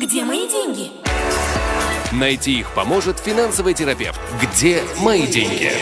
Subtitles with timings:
[0.00, 0.90] Где мои деньги?
[2.12, 4.20] Найти их поможет финансовый терапевт.
[4.40, 5.72] Где мои деньги?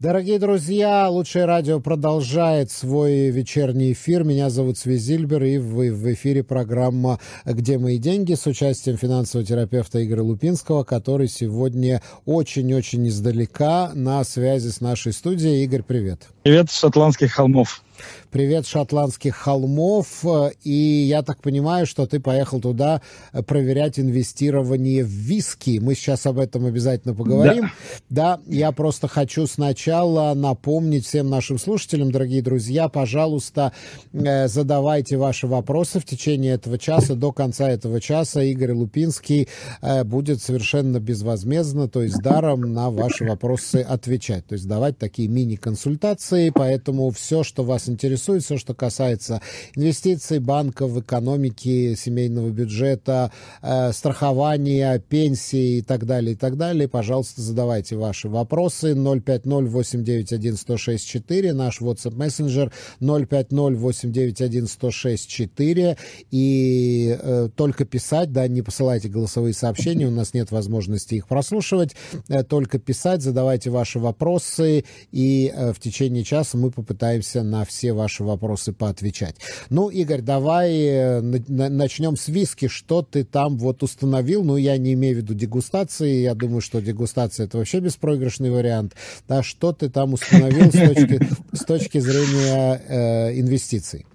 [0.00, 4.24] Дорогие друзья, Лучшее радио продолжает свой вечерний эфир.
[4.24, 10.02] Меня зовут Свизильбер, и в, в эфире программа «Где мои деньги» с участием финансового терапевта
[10.02, 15.64] Игоря Лупинского, который сегодня очень-очень издалека на связи с нашей студией.
[15.64, 16.28] Игорь, привет.
[16.44, 17.82] Привет с шотландских холмов.
[18.30, 20.24] Привет шотландских холмов.
[20.64, 23.02] И я так понимаю, что ты поехал туда
[23.46, 25.78] проверять инвестирование в виски.
[25.80, 27.70] Мы сейчас об этом обязательно поговорим.
[28.08, 33.72] Да, да я просто хочу сначала напомнить всем нашим слушателям, дорогие друзья, пожалуйста,
[34.12, 37.14] э, задавайте ваши вопросы в течение этого часа.
[37.14, 39.48] До конца этого часа Игорь Лупинский
[39.80, 44.46] э, будет совершенно безвозмездно, то есть даром на ваши вопросы отвечать.
[44.46, 46.50] То есть давать такие мини-консультации.
[46.54, 49.40] Поэтому все, что вас интересует, все, что касается
[49.74, 57.42] инвестиций, банков, экономики, семейного бюджета, э, страхования, пенсии и так далее, и так далее, пожалуйста,
[57.42, 58.92] задавайте ваши вопросы.
[58.92, 65.96] 050-891-1064, наш WhatsApp мессенджер 050-891-1064.
[66.30, 71.94] И э, только писать, да, не посылайте голосовые сообщения, у нас нет возможности их прослушивать.
[72.28, 77.77] Э, только писать, задавайте ваши вопросы, и э, в течение часа мы попытаемся на все
[77.86, 79.36] ваши вопросы поотвечать.
[79.70, 82.68] Ну, Игорь, давай э, начнем с виски.
[82.68, 84.44] Что ты там вот установил?
[84.44, 86.22] Ну, я не имею в виду дегустации.
[86.22, 88.94] Я думаю, что дегустация это вообще беспроигрышный вариант.
[89.28, 91.20] Да, что ты там установил с точки,
[91.52, 94.06] с точки зрения э, инвестиций?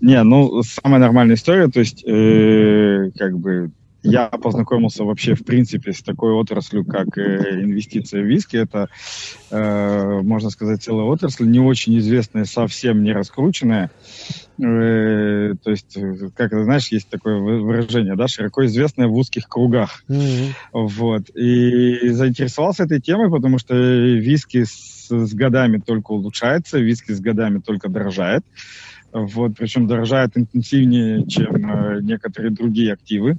[0.00, 3.72] Не, ну, самая нормальная история, то есть, э, как бы,
[4.10, 8.56] я познакомился вообще, в принципе, с такой отраслью, как э, инвестиция в виски.
[8.56, 8.88] Это,
[9.50, 13.90] э, можно сказать, целая отрасль, не очень известная, совсем не раскрученная.
[14.60, 15.96] Э, то есть,
[16.34, 20.02] как ты знаешь, есть такое выражение, да, широко известное в узких кругах.
[20.08, 20.52] Mm-hmm.
[20.72, 21.30] Вот.
[21.34, 27.60] И заинтересовался этой темой, потому что виски с, с годами только улучшается, виски с годами
[27.60, 28.44] только дорожает.
[29.12, 33.38] Вот, причем дорожает интенсивнее, чем э, некоторые другие активы.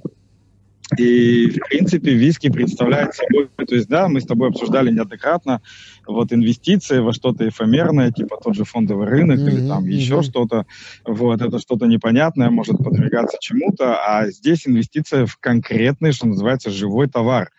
[0.98, 5.62] И, в принципе, виски представляет собой, то есть, да, мы с тобой обсуждали неоднократно,
[6.06, 9.90] вот инвестиции во что-то эфемерное, типа тот же фондовый рынок mm-hmm, или там mm-hmm.
[9.90, 10.66] еще что-то,
[11.04, 17.08] вот, это что-то непонятное, может подвергаться чему-то, а здесь инвестиция в конкретный, что называется, живой
[17.08, 17.50] товар.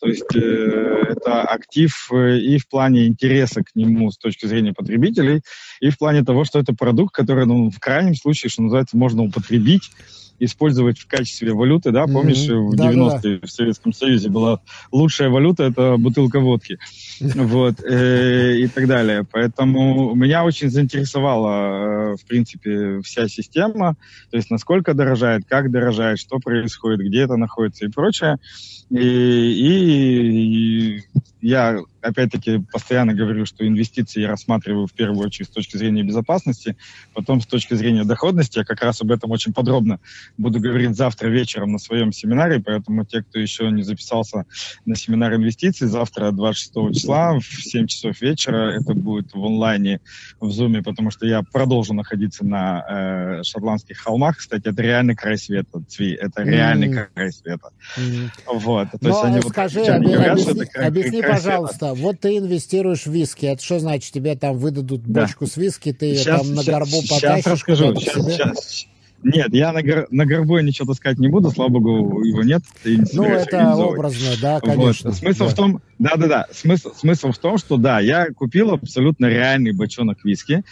[0.00, 4.74] То есть э, это актив э, и в плане интереса к нему с точки зрения
[4.74, 5.40] потребителей,
[5.80, 9.22] и в плане того, что это продукт, который, ну, в крайнем случае, что называется, можно
[9.22, 9.90] употребить
[10.44, 12.68] использовать в качестве валюты, да, помнишь, mm-hmm.
[12.68, 14.60] в 90-е в Советском Союзе была
[14.92, 16.78] лучшая валюта, это бутылка водки,
[17.20, 19.24] вот, э, и так далее.
[19.30, 23.96] Поэтому меня очень заинтересовала, э, в принципе, вся система,
[24.30, 28.38] то есть насколько дорожает, как дорожает, что происходит, где это находится и прочее.
[28.90, 31.04] И, и, и
[31.44, 36.76] я опять-таки постоянно говорю, что инвестиции я рассматриваю в первую очередь с точки зрения безопасности,
[37.12, 38.58] потом с точки зрения доходности.
[38.58, 40.00] Я как раз об этом очень подробно
[40.38, 44.46] буду говорить завтра вечером на своем семинаре, поэтому те, кто еще не записался
[44.86, 50.00] на семинар инвестиций, завтра 26 числа в 7 часов вечера, это будет в онлайне,
[50.40, 54.38] в зуме, потому что я продолжу находиться на э, шотландских холмах.
[54.38, 57.08] Кстати, это реальный край света, Цви, это реальный mm-hmm.
[57.14, 57.68] край света.
[57.98, 58.30] Mm-hmm.
[58.54, 58.90] Вот.
[58.92, 62.20] То Но есть они скажи, вот, объясни, говорят, объясни, это край, объясни край пожалуйста, вот
[62.20, 64.12] ты инвестируешь в виски, это что значит?
[64.12, 65.50] Тебе там выдадут бочку да.
[65.50, 67.20] с виски, ты ее сейчас, там на горбу потащишь?
[67.20, 68.86] Сейчас расскажу, сейчас, сейчас,
[69.24, 72.62] нет, я на, гор, на горбу ничего таскать не буду, слава богу, его нет.
[72.84, 75.10] Ну, это образно, да, конечно.
[75.10, 75.18] Вот.
[75.18, 75.48] Смысл да.
[75.48, 80.62] в том, да-да-да, смысл, смысл в том, что да, я купил абсолютно реальный бочонок виски.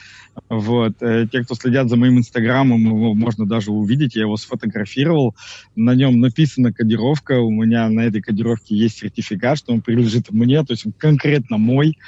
[0.49, 0.95] Вот.
[1.01, 5.35] Э, те, кто следят за моим инстаграмом, его можно даже увидеть, я его сфотографировал.
[5.77, 10.63] На нем написана кодировка, у меня на этой кодировке есть сертификат, что он принадлежит мне,
[10.65, 11.99] то есть он конкретно мой.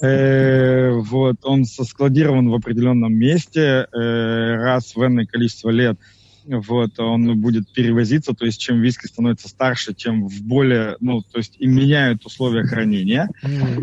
[0.00, 1.36] Э, вот.
[1.42, 5.98] Он соскладирован в определенном месте э, раз в энное количество лет
[6.46, 11.38] вот, он будет перевозиться, то есть чем виски становится старше, тем в более, ну, то
[11.38, 13.28] есть и меняют условия хранения,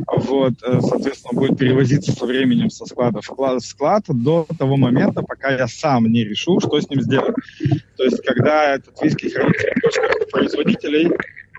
[0.08, 5.52] вот, э, соответственно, будет перевозиться со временем со склада в склад до того момента, пока
[5.52, 7.36] я сам не решу, что с ним сделать.
[7.98, 11.12] То есть, когда этот виски хранится в точках производителей,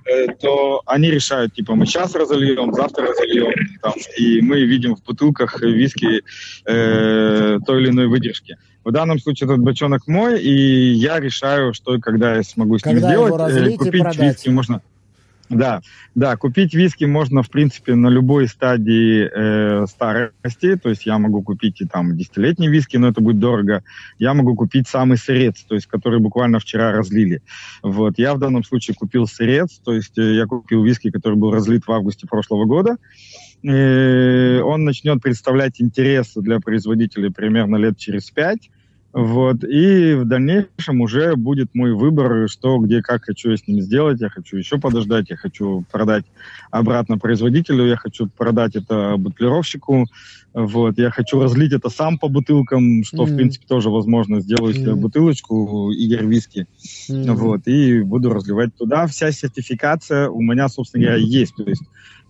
[0.06, 3.53] э, то они решают, типа, мы сейчас разольем, завтра разольем,
[3.83, 6.23] там, и мы видим в бутылках виски
[6.67, 8.56] э, той или иной выдержки.
[8.85, 12.83] В данном случае этот бочонок мой, и я решаю, что и когда я смогу с
[12.83, 13.29] когда ним сделать.
[13.29, 14.19] Его разлить э, Купить и продать.
[14.21, 14.83] виски можно...
[15.51, 15.83] Да,
[16.15, 20.77] да, купить виски можно, в принципе, на любой стадии э, старости.
[20.77, 23.85] То есть я могу купить и там десятилетний виски, но это будет дорого.
[24.19, 27.43] Я могу купить самый сырец, то есть который буквально вчера разлили.
[27.83, 31.53] Вот, я в данном случае купил сырец, то есть э, я купил виски, который был
[31.53, 32.97] разлит в августе прошлого года.
[33.63, 38.71] Э, он начнет представлять интерес для производителей примерно лет через пять.
[39.15, 39.63] Вот.
[39.63, 44.21] И в дальнейшем уже будет мой выбор, что, где, как хочу я с ним сделать.
[44.21, 46.25] Я хочу еще подождать, я хочу продать
[46.73, 50.07] обратно производителю, я хочу продать это бутлировщику.
[50.53, 50.99] Вот.
[50.99, 53.27] Я хочу разлить это сам по бутылкам, что, mm-hmm.
[53.27, 54.41] в принципе, тоже возможно.
[54.41, 55.01] Сделаю себе mm-hmm.
[55.01, 56.67] бутылочку Игорь Виски.
[57.09, 57.35] Mm-hmm.
[57.35, 57.69] Вот.
[57.69, 59.07] И буду разливать туда.
[59.07, 61.55] Вся сертификация у меня, собственно говоря, есть.
[61.55, 61.85] То есть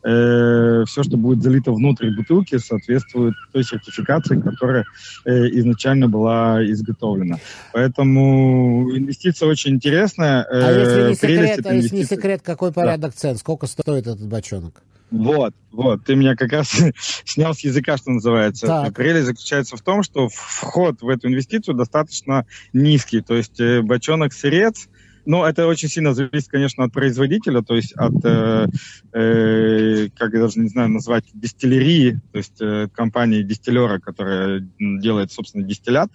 [0.04, 4.84] э, все, что будет залито внутрь бутылки, соответствует той сертификации, которая
[5.24, 7.38] э, изначально была изготовлена.
[7.72, 10.42] Поэтому инвестиция очень интересная.
[10.42, 13.18] Э, а если не секрет, а если не секрет, какой порядок да.
[13.18, 13.36] цен?
[13.36, 14.82] Сколько стоит этот бочонок?
[15.10, 16.74] Вот, вот, ты меня как раз
[17.24, 18.66] снял с языка, что называется.
[18.66, 18.94] Так.
[18.94, 23.20] Прелесть заключается в том, что вход в эту инвестицию достаточно низкий.
[23.20, 24.88] То есть э, бочонок сырец
[25.26, 28.66] ну, это очень сильно зависит, конечно, от производителя, то есть от, э,
[29.12, 35.32] э, как я даже не знаю назвать, дистиллерии, то есть э, компании дистиллера, которая делает,
[35.32, 36.10] собственно, дистиллят.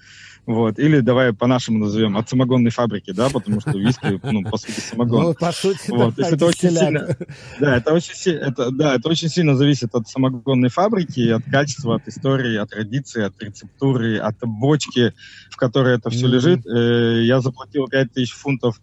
[0.46, 0.80] Вот.
[0.80, 5.24] Или давай по-нашему назовем от самогонной фабрики, да, потому что виски, ну, по сути, самогон.
[5.24, 6.16] Ну, по сути, вот.
[6.16, 7.18] да, это очень сильно,
[7.60, 12.08] да, это очень, это, да, это очень сильно зависит от самогонной фабрики, от качества, от
[12.08, 15.14] истории, от традиции, от рецептуры, от бочки,
[15.52, 16.30] в которой это все mm-hmm.
[16.30, 16.66] лежит.
[16.66, 18.82] Э, я заплатил 5000 фунтов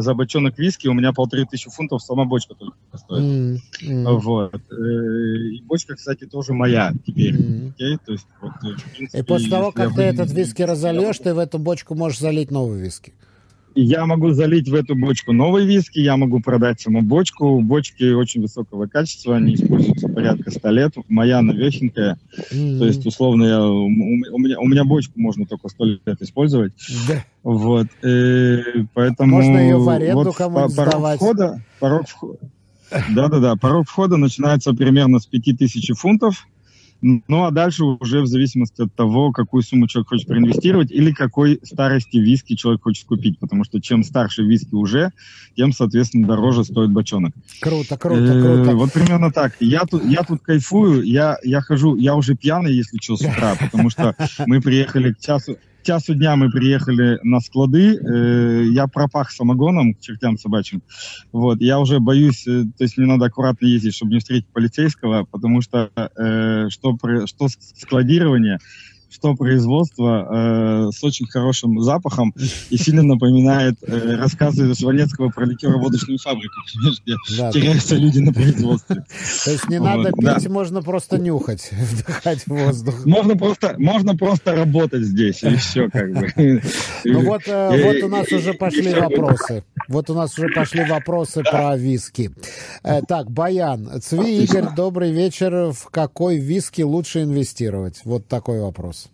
[0.00, 3.22] за бочонок виски у меня полторы тысячи фунтов сама бочка только стоит.
[3.22, 4.18] Mm, mm.
[4.18, 4.54] Вот.
[4.54, 7.34] Э, и бочка, кстати, тоже моя теперь.
[7.34, 7.72] Mm.
[7.72, 7.98] Okay?
[8.04, 11.38] То есть, вот, э, принципе, и после того, как ты этот виски разольешь, ты в
[11.38, 13.14] эту бочку можешь залить новый виски.
[13.78, 17.60] Я могу залить в эту бочку новый виски, я могу продать саму бочку.
[17.60, 20.92] Бочки очень высокого качества, они используются порядка 100 лет.
[21.08, 22.18] Моя новехенькая.
[22.50, 22.78] Mm-hmm.
[22.78, 26.72] То есть, условно, я, у, у, меня, у меня бочку можно только 100 лет использовать.
[27.06, 27.22] Да.
[27.42, 27.86] Вот.
[28.02, 28.62] И э,
[28.94, 29.36] поэтому...
[29.36, 31.16] Можно ее в аренду вот кому-нибудь порог сдавать.
[31.16, 32.38] Входа, порог входа,
[33.10, 36.46] да-да-да, порог входа начинается примерно с 5000 фунтов.
[37.00, 41.60] Ну, а дальше уже в зависимости от того, какую сумму человек хочет проинвестировать или какой
[41.62, 43.38] старости виски человек хочет купить.
[43.38, 45.12] Потому что чем старше виски уже,
[45.56, 47.32] тем, соответственно, дороже стоит бочонок.
[47.60, 48.76] Круто, круто, круто.
[48.76, 49.52] Вот примерно так.
[49.60, 53.54] Я тут, я тут кайфую, я, я хожу, я уже пьяный, если что, с утра,
[53.58, 54.14] потому что
[54.46, 60.00] мы приехали к часу, часу дня мы приехали на склады, э, я пропах самогоном к
[60.00, 60.82] чертям собачьим.
[61.32, 65.24] Вот, я уже боюсь, э, то есть мне надо аккуратно ездить, чтобы не встретить полицейского,
[65.24, 68.58] потому что э, что, что складирование,
[69.10, 72.34] что производство э, с очень хорошим запахом
[72.70, 76.54] и сильно напоминает э, рассказы Жванецкого про ликероводочную фабрику,
[77.02, 78.00] где да, теряются да.
[78.00, 79.04] люди на производстве.
[79.44, 80.50] То есть не вот, надо пить, да.
[80.50, 83.06] можно просто нюхать, вдыхать воздух.
[83.06, 86.32] Можно просто, можно просто работать здесь, и все как бы.
[87.04, 89.64] Ну вот, э, вот у нас уже пошли вопросы.
[89.88, 92.32] Вот у нас уже пошли вопросы про виски.
[92.82, 95.72] Э, так, Баян, Цви Игорь, добрый вечер.
[95.72, 98.00] В какой виски лучше инвестировать?
[98.04, 99.05] Вот такой вопрос.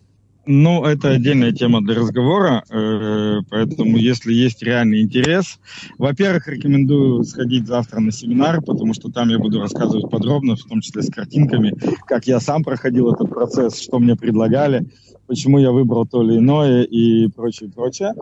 [0.44, 5.60] Ну, это отдельная тема для разговора, э, поэтому если есть реальный интерес,
[5.98, 10.80] во-первых, рекомендую сходить завтра на семинар, потому что там я буду рассказывать подробно, в том
[10.80, 11.74] числе с картинками,
[12.06, 14.84] как я сам проходил этот процесс, что мне предлагали,
[15.28, 18.12] почему я выбрал то или иное и прочее, прочее.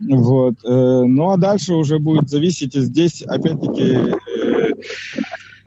[0.00, 0.54] Вот.
[0.64, 4.72] Э, ну, а дальше уже будет зависеть, здесь, опять-таки, э,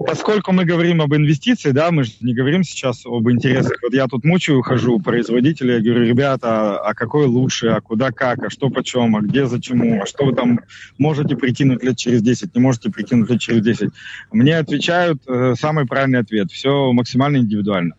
[0.06, 3.78] поскольку мы говорим об инвестиции, да, мы же не говорим сейчас об интересах.
[3.82, 8.44] Вот я тут мучаю, хожу производителя, я говорю, ребята, а какой лучше, а куда как,
[8.44, 10.60] а что почем, а где зачему, а что вы там
[10.98, 13.90] можете прикинуть лет через 10, не можете прикинуть лет через 10.
[14.32, 16.52] Мне отвечают э, самый правильный ответ.
[16.52, 17.96] Все максимально индивидуально.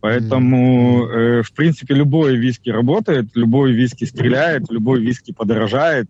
[0.00, 6.08] Поэтому, э, в принципе, любой виски работает, любой виски стреляет, любой виски подорожает.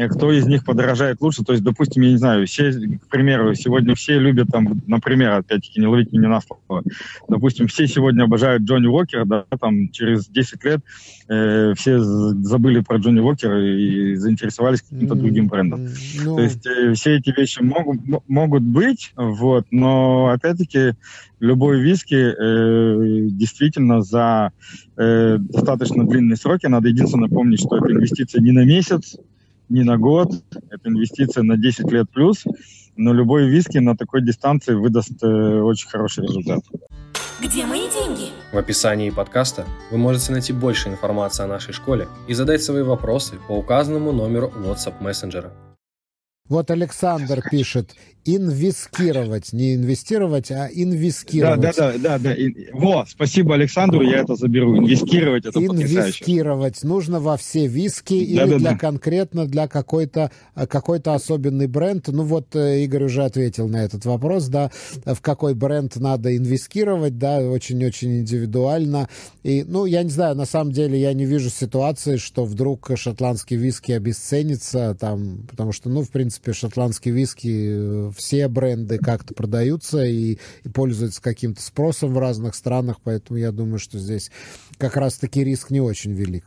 [0.00, 1.44] Э, кто из них подорожает лучше.
[1.44, 5.80] То есть, допустим, я не знаю, все, к примеру, сегодня все любят, там, например, опять-таки,
[5.80, 6.82] не ловить меня на слово,
[7.28, 10.80] допустим, все сегодня обожают Джонни Уокера, да, там, через 10 лет
[11.28, 15.18] э, все забыли про Джонни Уокера и заинтересовались каким-то mm-hmm.
[15.18, 15.84] другим брендом.
[15.84, 16.36] Mm-hmm.
[16.36, 20.94] То есть, э, все эти вещи могут, могут быть, вот, но, опять-таки,
[21.40, 24.52] любой виски э, действительно за
[24.96, 26.66] э, достаточно длинные сроки.
[26.66, 29.16] Надо единственное помнить, что это инвестиция не на месяц,
[29.70, 30.30] не на год,
[30.70, 32.44] это инвестиция на 10 лет плюс,
[32.96, 36.60] но любой виски на такой дистанции выдаст э, очень хороший результат.
[37.42, 38.30] Где мои деньги?
[38.52, 43.36] В описании подкаста вы можете найти больше информации о нашей школе и задать свои вопросы
[43.48, 45.50] по указанному номеру WhatsApp мессенджера.
[46.48, 51.60] Вот Александр пишет, инвестировать, не инвестировать, а инвестировать.
[51.60, 52.36] Да, да, да, да, да.
[52.72, 54.76] Во, спасибо Александру, я это заберу.
[54.76, 56.86] Инвестировать это Инвестировать потрясающе.
[56.86, 58.78] нужно во все виски да, или да, для да.
[58.78, 62.08] конкретно для какой-то какой-то особенный бренд.
[62.08, 64.70] Ну вот э, Игорь уже ответил на этот вопрос, да,
[65.04, 69.08] в какой бренд надо инвестировать, да, очень-очень индивидуально.
[69.42, 73.56] И, ну, я не знаю, на самом деле я не вижу ситуации, что вдруг шотландский
[73.56, 80.04] виски обесценится, там, потому что, ну, в принципе, шотландский виски э, все бренды как-то продаются
[80.04, 84.30] и, и пользуются каким-то спросом в разных странах, поэтому я думаю, что здесь
[84.78, 86.44] как раз-таки риск не очень велик.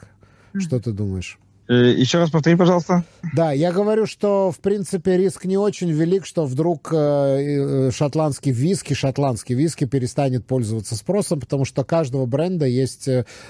[0.55, 1.39] Что ты думаешь?
[1.69, 3.05] Э, еще раз повтори, пожалуйста.
[3.33, 8.51] Да, я говорю, что, в принципе, риск не очень велик, что вдруг э, э, шотландский
[8.51, 13.07] виски, шотландский виски перестанет пользоваться спросом, потому что каждого бренда есть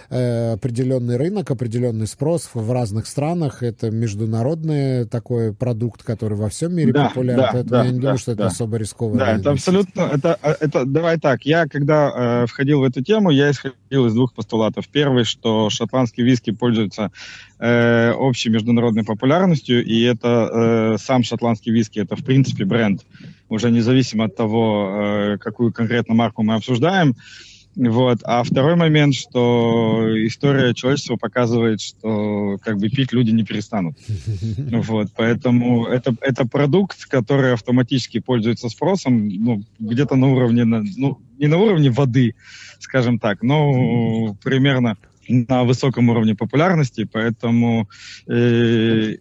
[0.10, 3.64] определенный рынок, определенный спрос в разных странах.
[3.64, 7.98] Это международный такой продукт, который во всем мире да, популярен, да, поэтому да, я не
[7.98, 8.44] да, думаю, что да.
[8.44, 9.18] это особо рисково.
[9.18, 13.52] Да, это абсолютно, это, это, давай так, я когда э, входил в эту тему, я
[13.52, 14.88] исходил из двух постулатов.
[14.88, 17.12] Первый, что шотландский виски пользуется
[17.64, 23.06] э, общей международной популярностью, и это э, сам шотландский виски, это в принципе бренд,
[23.48, 27.16] уже независимо от того, э, какую конкретно марку мы обсуждаем.
[27.76, 28.20] Вот.
[28.24, 33.98] А второй момент, что история человечества показывает, что как бы пить люди не перестанут.
[34.84, 35.08] Вот.
[35.16, 41.58] Поэтому это, это продукт, который автоматически пользуется спросом, ну, где-то на уровне, ну, не на
[41.58, 42.36] уровне воды,
[42.80, 47.90] скажем так, но примерно на высоком уровне популярности, поэтому
[48.28, 49.16] э,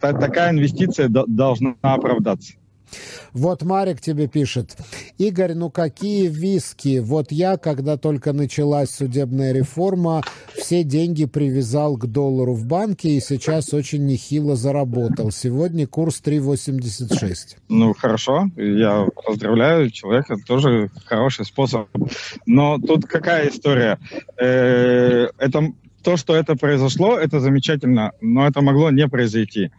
[0.00, 2.54] та, такая инвестиция должна оправдаться.
[3.32, 4.76] Вот Марик тебе пишет.
[5.18, 6.98] Игорь, ну какие виски?
[6.98, 10.22] Вот я, когда только началась судебная реформа,
[10.56, 15.30] все деньги привязал к доллару в банке и сейчас очень нехило заработал.
[15.30, 17.56] Сегодня курс 3,86.
[17.68, 18.46] Ну, хорошо.
[18.56, 20.36] Я поздравляю человека.
[20.46, 21.88] Тоже хороший способ.
[22.46, 23.98] Но тут какая история?
[24.40, 25.72] Э, это
[26.04, 29.70] то, что это произошло, это замечательно, но это могло не произойти.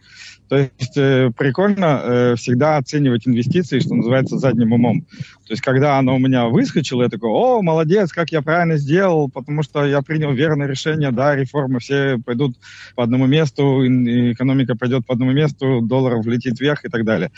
[0.48, 5.02] То есть э, прикольно э, всегда оценивать инвестиции, что называется, задним умом.
[5.02, 9.28] То есть когда оно у меня выскочило, я такой, о, молодец, как я правильно сделал,
[9.28, 12.56] потому что я принял верное решение, да, реформы все пойдут
[12.94, 17.32] по одному месту, экономика пойдет по одному месту, доллар влетит вверх и так далее.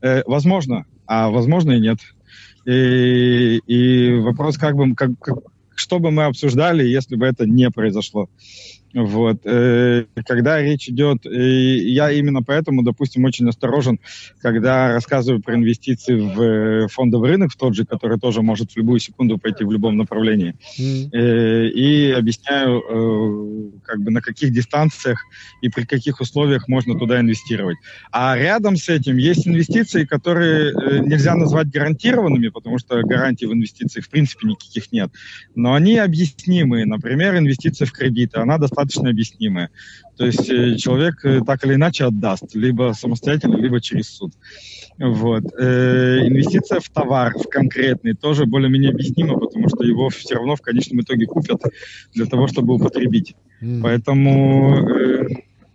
[0.00, 1.98] Э, возможно, а возможно и нет.
[2.64, 5.36] И, и вопрос, как бы, как, как,
[5.74, 8.30] что бы мы обсуждали, если бы это не произошло.
[8.94, 9.40] Вот.
[9.44, 13.98] Э, когда речь идет, я именно поэтому, допустим, очень осторожен,
[14.40, 18.76] когда рассказываю про инвестиции в э, фондовый рынок, в тот же, который тоже может в
[18.76, 21.70] любую секунду пойти в любом направлении, mm.
[21.70, 25.18] и объясняю, как бы на каких дистанциях
[25.60, 27.78] и при каких условиях можно туда инвестировать.
[28.12, 30.72] А рядом с этим есть инвестиции, которые
[31.04, 35.10] нельзя назвать гарантированными, потому что гарантий в инвестициях в принципе никаких нет,
[35.56, 36.86] но они объяснимые.
[36.86, 39.70] Например, инвестиция в кредиты, она достаточно достаточно объяснимое.
[40.16, 44.32] То есть э, человек э, так или иначе отдаст, либо самостоятельно, либо через суд.
[44.98, 45.44] Вот.
[45.58, 50.60] Э, инвестиция в товар, в конкретный, тоже более-менее объяснима, потому что его все равно в
[50.60, 51.62] конечном итоге купят
[52.14, 53.34] для того, чтобы употребить.
[53.60, 53.80] Mm.
[53.82, 55.26] Поэтому э,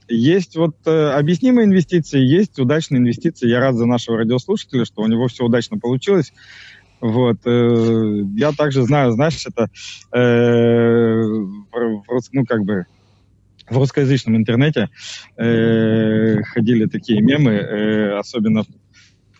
[0.07, 3.49] есть вот э, объяснимые инвестиции, есть удачные инвестиции.
[3.49, 6.33] Я рад за нашего радиослушателя, что у него все удачно получилось.
[7.01, 7.37] Вот.
[7.45, 9.69] Э, я также знаю, знаешь, это,
[10.17, 12.85] э, ну, как бы,
[13.69, 14.89] в русскоязычном интернете
[15.37, 18.65] э, ходили такие мемы, э, особенно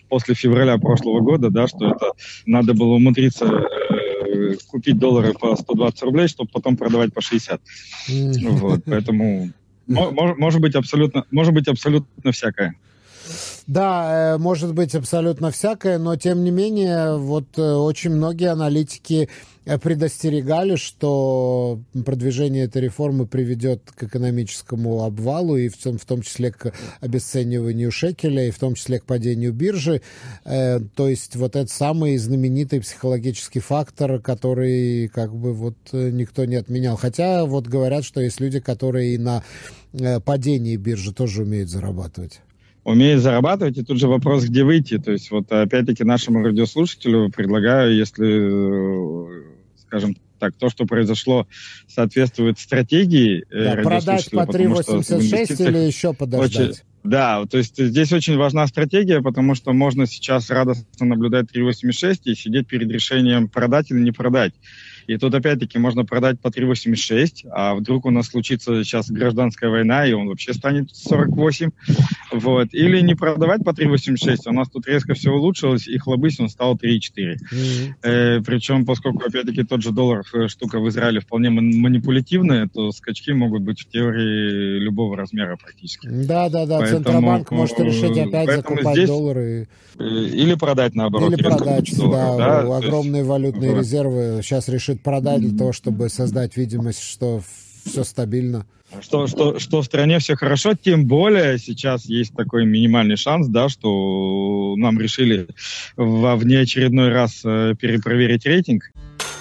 [0.08, 2.12] после февраля прошлого года, да, что это
[2.46, 7.62] надо было умудриться э, купить доллары по 120 рублей, чтобы потом продавать по 60.
[8.08, 9.52] Вот, поэтому
[9.88, 12.76] может быть абсолютно, может быть абсолютно всякое.
[13.68, 19.30] Да, э, может быть абсолютно всякое, но тем не менее, вот э, очень многие аналитики
[19.66, 26.22] э, предостерегали, что продвижение этой реформы приведет к экономическому обвалу и в том, в том
[26.22, 30.02] числе к обесцениванию шекеля и в том числе к падению биржи.
[30.44, 36.98] То есть вот этот самый знаменитый психологический фактор, который как бы вот никто не отменял.
[36.98, 39.44] Хотя вот говорят, что есть люди, которые и на
[40.26, 42.42] падении биржи тоже умеют зарабатывать
[42.84, 44.98] умеет зарабатывать, и тут же вопрос, где выйти.
[44.98, 49.46] То есть вот опять-таки нашему радиослушателю предлагаю, если,
[49.82, 51.48] скажем так, то, что произошло,
[51.88, 56.70] соответствует стратегии э, да, продать по 3,86 или еще подождать?
[56.70, 62.22] Очень, да, то есть здесь очень важна стратегия, потому что можно сейчас радостно наблюдать 3,86
[62.26, 64.54] и сидеть перед решением продать или не продать.
[65.10, 70.06] И тут опять-таки можно продать по 3,86, а вдруг у нас случится сейчас гражданская война,
[70.06, 71.72] и он вообще станет 48.
[72.32, 72.68] Вот.
[72.74, 76.76] Или не продавать по 3,86, у нас тут резко все улучшилось, и хлобысь он стал
[76.76, 77.38] 3,4.
[77.52, 77.94] Mm-hmm.
[78.04, 83.32] Э, причем, поскольку, опять-таки, тот же доллар, э, штука в Израиле вполне манипулятивная, то скачки
[83.32, 86.08] могут быть в теории любого размера практически.
[86.08, 89.10] Да-да-да, Центробанк может решить опять закупать здесь...
[89.10, 89.68] доллары.
[89.98, 91.34] Э, или продать, наоборот.
[91.34, 92.78] Или продать, долларов, да, да.
[92.78, 93.30] Огромные есть...
[93.30, 93.80] валютные вот.
[93.80, 97.42] резервы сейчас решит продать для того, чтобы создать видимость, что
[97.86, 98.66] все стабильно
[99.02, 103.70] что, что, что в стране все хорошо, тем более сейчас есть такой минимальный шанс, да,
[103.70, 105.48] что нам решили
[105.96, 108.92] во внеочередной раз э, перепроверить рейтинг.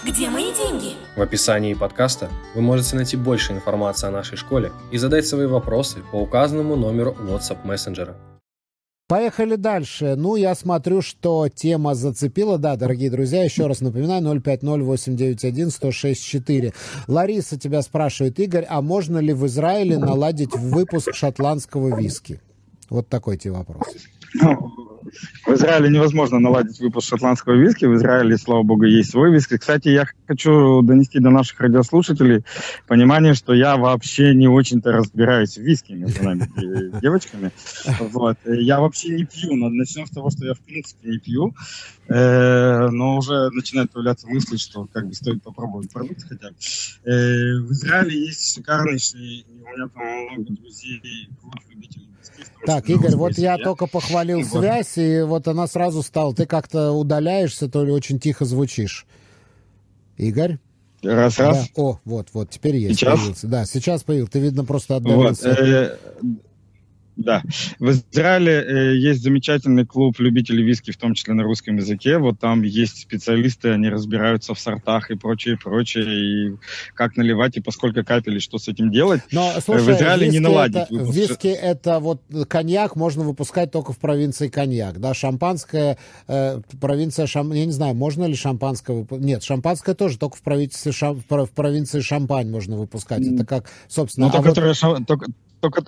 [0.06, 0.92] Где мои деньги?
[1.16, 5.98] В описании подкаста вы можете найти больше информации о нашей школе и задать свои вопросы
[6.12, 8.16] по указанному номеру WhatsApp мессенджера.
[9.08, 10.14] Поехали дальше.
[10.16, 12.58] Ну, я смотрю, что тема зацепила.
[12.58, 16.74] Да, дорогие друзья, еще раз напоминаю, 050-891-1064.
[17.06, 22.42] Лариса тебя спрашивает, Игорь, а можно ли в Израиле наладить выпуск шотландского виски?
[22.90, 23.86] Вот такой тебе вопрос.
[25.46, 27.84] В Израиле невозможно наладить выпуск шотландского виски.
[27.84, 29.56] В Израиле, слава богу, есть свой виски.
[29.56, 32.44] Кстати, я хочу донести до наших радиослушателей
[32.86, 36.48] понимание, что я вообще не очень-то разбираюсь в виски между нами
[37.00, 37.50] девочками.
[38.12, 38.36] Вот.
[38.46, 39.54] Я вообще не пью.
[39.54, 41.54] Начнем с того, что я в принципе не пью.
[42.08, 46.56] Э, но уже начинают появляться мысли, что как бы стоит попробовать продукт хотя бы.
[47.04, 51.28] Э, в Израиле есть шикарнейший, у меня там много друзей,
[51.68, 52.08] любителей
[52.66, 56.34] так, Игорь, вот я только похвалил связь, и вот она сразу стала.
[56.34, 59.06] Ты как-то удаляешься, то ли очень тихо звучишь.
[60.16, 60.58] Игорь?
[61.02, 61.68] Раз, раз.
[61.76, 61.82] Да.
[61.82, 62.98] О, вот, вот, теперь есть.
[62.98, 63.18] Сейчас?
[63.18, 63.46] Появился.
[63.46, 64.32] Да, сейчас появился.
[64.32, 65.48] Ты, видно, просто отдалился.
[65.50, 65.96] Вот, э,
[67.18, 67.42] да.
[67.78, 72.18] В Израиле э, есть замечательный клуб любителей виски, в том числе на русском языке.
[72.18, 76.56] Вот там есть специалисты, они разбираются в сортах и прочее, прочее, и
[76.94, 79.20] как наливать, и поскольку капель, и что с этим делать.
[79.32, 80.76] Но, слушай, в Израиле не наладить.
[80.76, 81.16] Это, выпуск.
[81.16, 85.98] Виски это вот коньяк можно выпускать только в провинции коньяк, да, шампанское,
[86.28, 87.52] э, провинция, шам...
[87.52, 89.26] я не знаю, можно ли шампанское выпускать?
[89.26, 91.22] Нет, шампанское тоже только в, провинции, шам...
[91.28, 93.26] в провинции Шампань можно выпускать.
[93.26, 94.26] Это как, собственно...
[94.26, 94.76] Ну, только, а вот...
[94.76, 95.04] шам...
[95.04, 95.26] только,
[95.60, 95.82] только,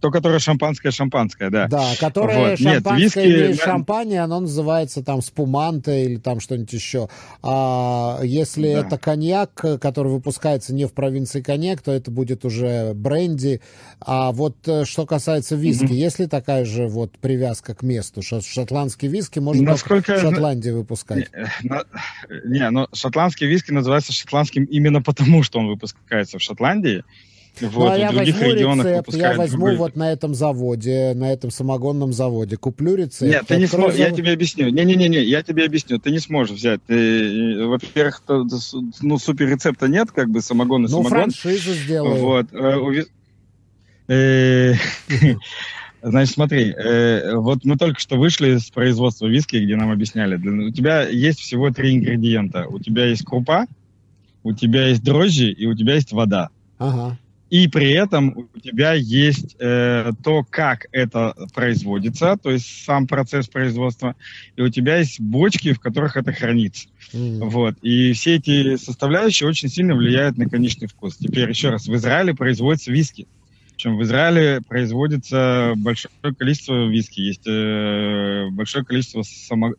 [0.00, 1.68] то, которое шампанское-шампанское, да.
[1.68, 2.58] Да, которое вот.
[2.58, 3.18] шампанское Нет, виски...
[3.18, 7.08] или шампань, оно называется там спуманта или там что-нибудь еще.
[7.42, 8.80] А если да.
[8.80, 13.60] это коньяк, который выпускается не в провинции коньяк, то это будет уже бренди.
[14.00, 15.94] А вот э, что касается виски, mm-hmm.
[15.94, 18.20] есть ли такая же вот привязка к месту?
[18.22, 20.16] Шотландский виски можно Насколько...
[20.16, 21.30] в Шотландии выпускать?
[21.62, 21.84] Не, на...
[22.44, 27.04] не, но шотландский виски называется шотландским именно потому, что он выпускается в Шотландии.
[27.60, 29.76] Вот, ну, а я возьму рецепт, я возьму другой.
[29.76, 33.22] вот на этом заводе, на этом самогонном заводе, куплю рецепт.
[33.22, 34.68] Нет, ты не сможешь, я тебе объясню.
[34.68, 36.80] Не-не-не, я тебе объясню, ты не сможешь взять.
[36.86, 38.22] Ты, во-первых,
[39.00, 41.26] ну, супер рецепта нет, как бы самогонный ну, самогон.
[41.26, 42.16] Ну, франшизу сделаю.
[42.16, 42.46] Вот.
[42.52, 43.04] Э,
[44.08, 44.74] э,
[46.02, 50.70] значит, смотри, э, вот мы только что вышли с производства виски, где нам объясняли, у
[50.70, 52.66] тебя есть всего три ингредиента.
[52.68, 53.66] У тебя есть крупа,
[54.42, 56.50] у тебя есть дрожжи и у тебя есть вода.
[56.78, 57.16] Ага
[57.48, 63.46] и при этом у тебя есть э, то, как это производится, то есть сам процесс
[63.46, 64.16] производства,
[64.56, 66.88] и у тебя есть бочки, в которых это хранится.
[67.12, 67.48] Mm.
[67.48, 67.76] Вот.
[67.82, 71.16] И все эти составляющие очень сильно влияют на конечный вкус.
[71.16, 73.28] Теперь еще раз, в Израиле производится виски.
[73.76, 77.20] Причем в Израиле производится большое количество виски.
[77.20, 79.74] Есть э, большое количество само,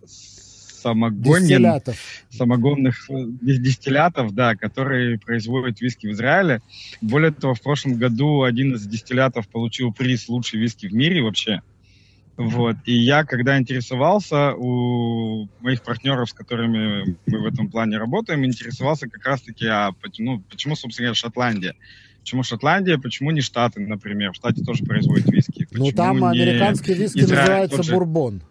[0.88, 1.82] самогонен,
[2.30, 6.62] самогонных э, дистиллятов, да, которые производят виски в Израиле.
[7.02, 11.62] Более того, в прошлом году один из дистиллятов получил приз «Лучший виски в мире» вообще.
[12.38, 12.76] Вот.
[12.86, 19.10] И я, когда интересовался у моих партнеров, с которыми мы в этом плане работаем, интересовался
[19.10, 21.76] как раз-таки, а, ну, почему, собственно говоря, Шотландия.
[22.20, 24.34] Почему Шотландия, почему не Штаты, например?
[24.34, 25.68] В Штате тоже производят виски.
[25.72, 27.94] ну, там американский виски Израиль, называется же...
[27.94, 28.42] бурбон.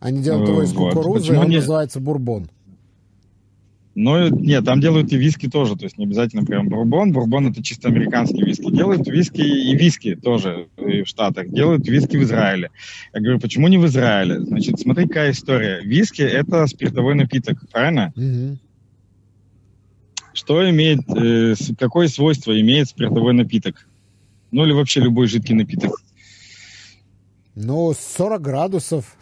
[0.00, 1.42] Они делают его из кукурузы, вот.
[1.42, 1.56] он не...
[1.56, 2.48] называется бурбон.
[4.00, 7.12] Ну, нет, там делают и виски тоже, то есть не обязательно прям бурбон.
[7.12, 8.70] Бурбон это чисто американский виски.
[8.70, 11.48] Делают виски и виски тоже в Штатах.
[11.48, 12.70] Делают виски в Израиле.
[13.12, 14.40] Я говорю, почему не в Израиле?
[14.40, 15.80] Значит, смотри, какая история.
[15.82, 18.12] Виски это спиртовой напиток, правильно?
[18.14, 18.58] Угу.
[20.32, 23.88] Что имеет, э, какое свойство имеет спиртовой напиток?
[24.52, 26.00] Ну или вообще любой жидкий напиток?
[27.60, 29.16] Ну, 40 градусов.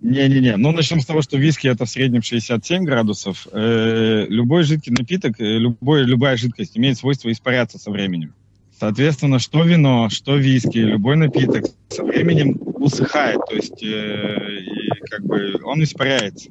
[0.00, 3.46] Не-не-не, ну начнем с того, что виски это в среднем 67 градусов.
[3.52, 8.34] Э, любой жидкий напиток, э, любой, любая жидкость имеет свойство испаряться со временем.
[8.78, 15.24] Соответственно, что вино, что виски, любой напиток со временем усыхает, то есть э, и как
[15.24, 16.50] бы он испаряется.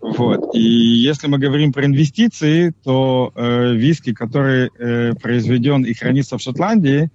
[0.00, 0.54] Вот.
[0.54, 6.42] И если мы говорим про инвестиции, то э, виски, который э, произведен и хранится в
[6.42, 7.10] Шотландии,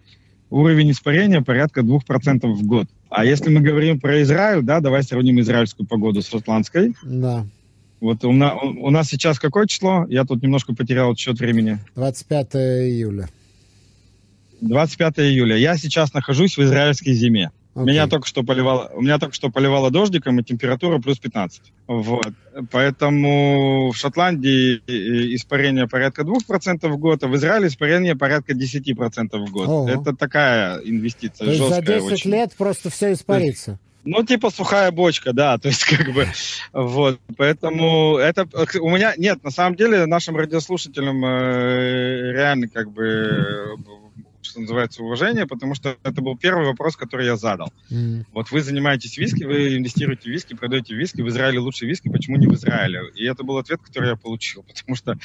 [0.54, 2.88] уровень испарения порядка 2% в год.
[3.10, 6.94] А если мы говорим про Израиль, да, давай сравним израильскую погоду с шотландской.
[7.04, 7.46] Да.
[8.00, 10.06] Вот у, на, у нас сейчас какое число?
[10.10, 11.80] Я тут немножко потерял счет времени.
[11.96, 13.30] 25 июля.
[14.62, 15.58] 25 июля.
[15.58, 17.52] Я сейчас нахожусь в израильской зиме.
[17.76, 17.86] Okay.
[17.86, 21.74] Меня только что поливало, у меня только что поливало дождиком, и температура плюс 15.
[21.88, 22.28] Вот.
[22.70, 24.80] Поэтому в Шотландии
[25.36, 29.68] испарение порядка 2% в год, а в Израиле испарение порядка 10% в год.
[29.68, 29.90] Ого.
[29.90, 32.00] Это такая инвестиция То есть жесткая.
[32.00, 32.32] за 10 очень.
[32.32, 33.80] лет просто все испарится?
[34.06, 36.28] Ну, типа сухая бочка, да, то есть как бы,
[36.74, 38.48] вот, поэтому это,
[38.82, 43.78] у меня, нет, на самом деле нашим радиослушателям э, реально как бы
[44.44, 47.72] что называется, уважение, потому что это был первый вопрос, который я задал.
[47.90, 48.26] Mm.
[48.32, 52.38] Вот вы занимаетесь виски, вы инвестируете в виски, продаете виски, в Израиле лучше виски, почему
[52.38, 53.02] не в Израиле?
[53.16, 55.18] И это был ответ, который я получил, потому что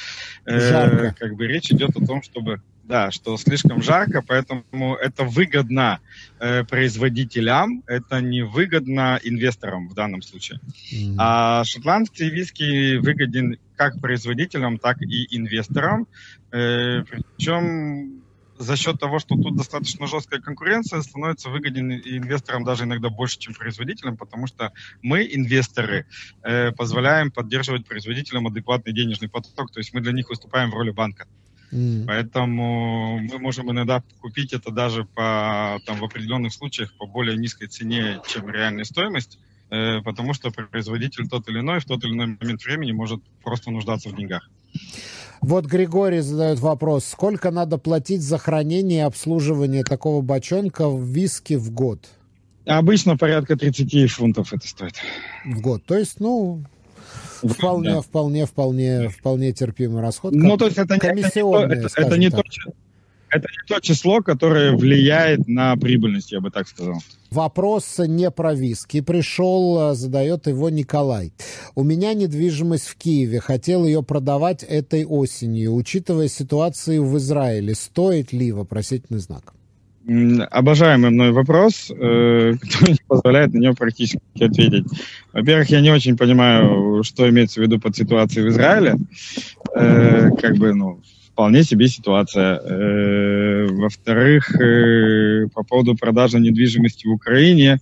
[0.45, 5.99] э, как бы речь идет о том, чтобы да, что слишком жарко, поэтому это выгодно
[6.39, 10.59] э, производителям, это не выгодно инвесторам в данном случае.
[10.91, 11.15] Mm-hmm.
[11.19, 16.07] А шотландский виски выгоден как производителям, так и инвесторам.
[16.51, 18.23] Э, причем
[18.59, 23.53] за счет того, что тут достаточно жесткая конкуренция, становится выгоден инвесторам даже иногда больше, чем
[23.53, 26.05] производителям, потому что мы, инвесторы,
[26.43, 30.91] э, позволяем поддерживать производителям адекватный денежный поток, то есть мы для них выступаем в роли
[30.91, 31.25] банка.
[31.71, 32.05] Mm.
[32.05, 37.67] Поэтому мы можем иногда купить это даже по, там, в определенных случаях по более низкой
[37.67, 42.37] цене, чем реальная стоимость, э, потому что производитель тот или иной в тот или иной
[42.41, 44.49] момент времени может просто нуждаться в деньгах.
[45.41, 47.05] Вот Григорий задает вопрос.
[47.05, 52.07] Сколько надо платить за хранение и обслуживание такого бочонка в виски в год?
[52.65, 54.95] Обычно порядка 30 фунтов это стоит.
[55.45, 55.83] В год.
[55.85, 56.63] То есть, ну,
[57.43, 58.01] вполне, да.
[58.01, 60.33] вполне, вполне, вполне терпимый расход.
[60.33, 62.43] Ну, то есть это, не, это, это, не то,
[63.29, 67.01] это не то число, которое влияет на прибыльность, я бы так сказал.
[67.31, 69.01] Вопрос не про виски.
[69.01, 71.31] Пришел, э, задает его Николай.
[71.75, 73.39] У меня недвижимость в Киеве.
[73.39, 75.75] Хотел ее продавать этой осенью.
[75.75, 79.53] Учитывая ситуацию в Израиле, стоит ли вопросительный знак?
[80.49, 84.85] Обожаемый мной вопрос, э, который не позволяет на него практически ответить.
[85.33, 88.95] Во-первых, я не очень понимаю, что имеется в виду под ситуацией в Израиле.
[89.75, 90.99] Э, как бы, ну,
[91.39, 92.59] вполне себе ситуация.
[92.59, 97.79] Э, во-вторых, э, по поводу продажи недвижимости в Украине,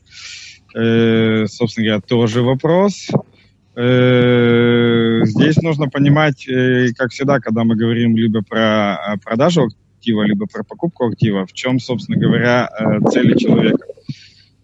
[0.75, 3.07] э, собственно говоря, тоже вопрос.
[3.75, 6.47] Здесь нужно понимать,
[6.97, 11.79] как всегда, когда мы говорим либо про продажу актива, либо про покупку актива, в чем,
[11.79, 12.69] собственно говоря,
[13.11, 13.86] цели человека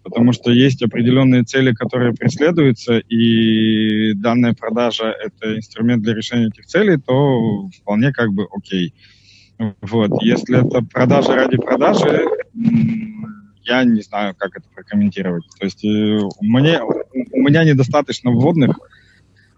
[0.04, 6.66] потому что есть определенные цели, которые преследуются, и данная продажа— это инструмент для решения этих
[6.66, 8.94] целей, то вполне как бы окей.
[9.80, 10.22] Вот.
[10.22, 12.22] Если это продажа ради продажи,
[13.64, 15.44] я не знаю, как это прокомментировать.
[15.58, 18.78] То есть э, мне, у меня недостаточно вводных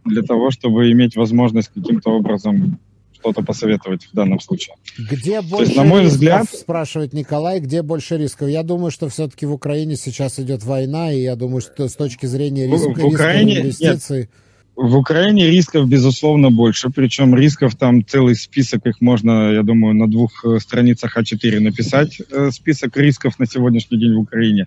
[0.05, 2.79] для того, чтобы иметь возможность каким-то образом
[3.21, 4.77] что-то посоветовать в данном случае.
[4.99, 8.49] Где больше есть, на мой рисков, взгляд, спрашивает Николай, где больше рисков?
[8.49, 12.27] Я думаю, что все-таки в Украине сейчас идет война, и я думаю, что с точки
[12.27, 14.19] зрения риска, в, Украине, инвестиций...
[14.21, 14.31] Нет.
[14.77, 16.91] В Украине рисков, безусловно, больше.
[16.91, 22.21] Причем рисков там целый список, их можно, я думаю, на двух э, страницах А4 написать,
[22.31, 24.67] э, список рисков на сегодняшний день в Украине.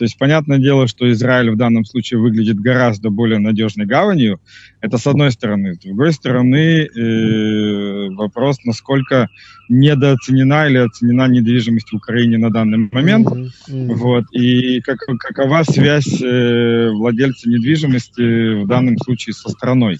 [0.00, 4.40] То есть, понятное дело, что Израиль в данном случае выглядит гораздо более надежной гаванью.
[4.80, 5.74] Это с одной стороны.
[5.74, 9.28] С другой стороны, э, вопрос, насколько
[9.68, 13.26] недооценена или оценена недвижимость в Украине на данный момент.
[13.26, 13.94] Mm-hmm.
[13.96, 14.24] Вот.
[14.32, 19.98] И как, какова связь э, владельца недвижимости в данном случае со страной.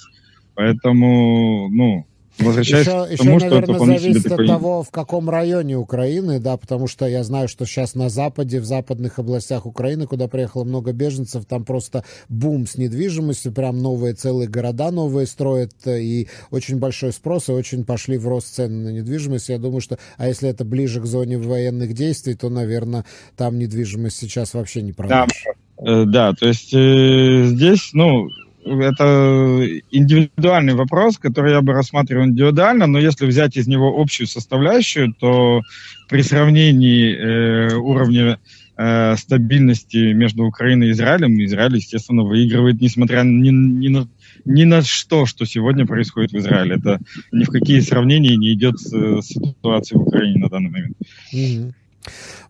[0.55, 2.07] Поэтому, ну,
[2.40, 6.40] Возвращаясь еще, к тому, еще, что наверное, это зависит от того, в каком районе Украины,
[6.40, 10.64] да, потому что я знаю, что сейчас на Западе, в западных областях Украины, куда приехало
[10.64, 16.79] много беженцев, там просто бум с недвижимостью, прям новые целые города новые строят, и очень
[16.79, 19.48] большой спрос, и очень пошли в рост цены на недвижимость.
[19.48, 23.05] Я думаю, что, а если это ближе к зоне военных действий, то, наверное,
[23.37, 25.44] там недвижимость сейчас вообще не продашь.
[25.79, 28.29] Да, э, да то есть э, здесь, ну,
[28.64, 35.14] это индивидуальный вопрос, который я бы рассматривал индивидуально, но если взять из него общую составляющую,
[35.18, 35.62] то
[36.09, 38.38] при сравнении э, уровня
[38.77, 44.09] э, стабильности между Украиной и Израилем, Израиль, естественно, выигрывает, несмотря ни, ни, на,
[44.44, 46.77] ни на что, что сегодня происходит в Израиле.
[46.77, 46.99] Это
[47.33, 50.96] ни в какие сравнения не идет с, с ситуацией в Украине на данный момент.
[51.33, 51.73] Mm-hmm.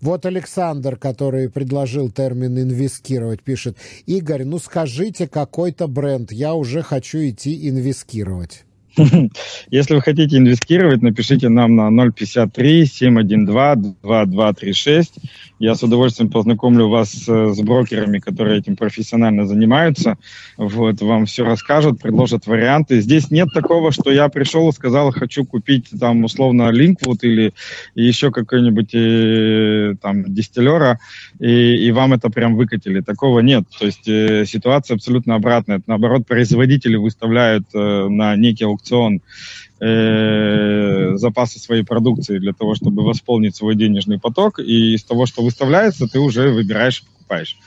[0.01, 7.19] Вот Александр, который предложил термин «инвестировать», пишет, «Игорь, ну скажите какой-то бренд, я уже хочу
[7.19, 8.65] идти инвестировать».
[9.71, 15.15] Если вы хотите инвестировать, напишите нам на 053 712 2236.
[15.61, 20.17] Я с удовольствием познакомлю вас э, с брокерами, которые этим профессионально занимаются.
[20.57, 23.03] Вот, вам все расскажут, предложат варианты.
[23.03, 27.53] Здесь нет такого, что я пришел и сказал, хочу купить там условно Linkwood или
[27.95, 30.99] еще какой-нибудь э, там дистиллера,
[31.39, 33.03] и, и вам это прям выкатили.
[33.03, 33.65] Такого нет.
[33.79, 35.83] То есть э, ситуация абсолютно обратная.
[35.87, 39.23] Наоборот, производители выставляют на некий аукцион
[39.81, 45.43] э, запасы своей продукции для того, чтобы восполнить свой денежный поток, и из того, что
[45.43, 47.59] выставляется, ты уже выбираешь и покупаешь.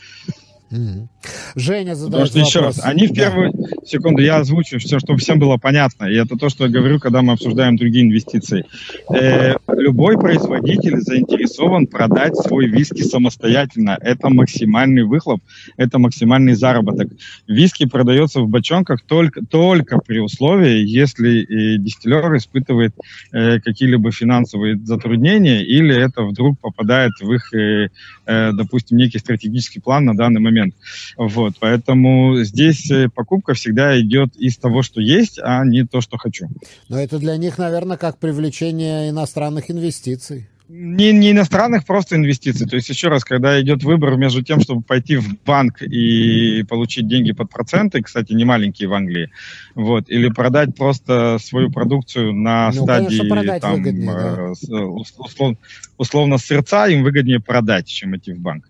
[1.55, 2.49] Женя задает что, вопрос.
[2.49, 3.86] еще раз, они в первую да.
[3.86, 7.21] секунду, я озвучу все, чтобы всем было понятно, и это то, что я говорю, когда
[7.21, 8.65] мы обсуждаем другие инвестиции.
[9.13, 13.97] Э, любой производитель заинтересован продать свой виски самостоятельно.
[14.01, 15.41] Это максимальный выхлоп,
[15.77, 17.09] это максимальный заработок.
[17.47, 22.93] Виски продается в бочонках только, только при условии, если э, дистиллер испытывает
[23.31, 27.89] э, какие-либо финансовые затруднения, или это вдруг попадает в их, э,
[28.25, 30.75] э, допустим, некий стратегический план на данный момент.
[31.17, 36.17] Вот, поэтому здесь э, покупка всегда идет из того, что есть, а не то, что
[36.17, 36.47] хочу.
[36.89, 40.47] Но это для них, наверное, как привлечение иностранных инвестиций.
[40.69, 42.67] Не, не иностранных, просто инвестиций.
[42.67, 47.08] То есть, еще раз, когда идет выбор между тем, чтобы пойти в банк и получить
[47.08, 49.30] деньги под проценты, кстати, не маленькие в Англии,
[49.76, 54.54] вот, или продать просто свою продукцию на ну, стадии конечно, там, да.
[54.69, 55.58] Э, услов,
[55.97, 58.65] условно сердца, им выгоднее продать, чем идти в банк.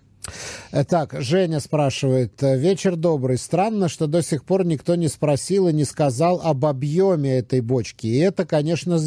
[0.71, 2.41] Э, так, Женя спрашивает.
[2.41, 3.37] Э, Вечер добрый.
[3.37, 8.07] Странно, что до сих пор никто не спросил и не сказал об объеме этой бочки.
[8.07, 8.99] И это, конечно,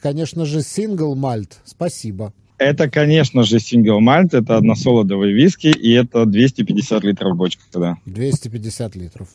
[0.00, 1.58] конечно же, сингл мальт.
[1.64, 2.32] Спасибо.
[2.58, 7.96] Это, конечно же, сингл мальт, это односолодовый виски, и это 250 литров бочка, да.
[8.04, 9.28] 250 литров.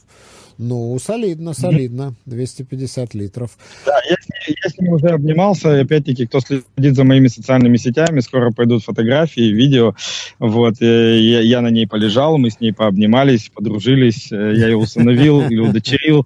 [0.58, 2.15] Ну, солидно, солидно.
[2.26, 3.58] 250 литров.
[3.86, 5.78] Да, я с, ней, я с ней уже обнимался.
[5.78, 9.96] И опять-таки, кто следит за моими социальными сетями, скоро пойдут фотографии, видео.
[10.39, 14.32] Вот, я, я на ней полежал, мы с ней пообнимались, подружились.
[14.32, 16.26] Э, я ее усыновил или удочерил.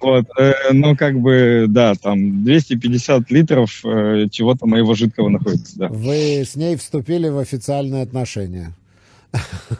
[0.00, 0.26] Вот.
[0.38, 5.78] Э, ну, как бы, да, там 250 литров э, чего-то моего жидкого находится.
[5.78, 5.88] Да.
[5.88, 8.72] Вы с ней вступили в официальные отношения?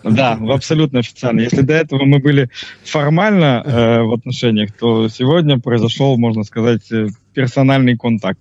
[0.03, 1.41] Да, абсолютно официально.
[1.41, 2.51] Если до этого мы были
[2.85, 8.41] формально э, в отношениях, то сегодня произошел, можно сказать, э, персональный контакт.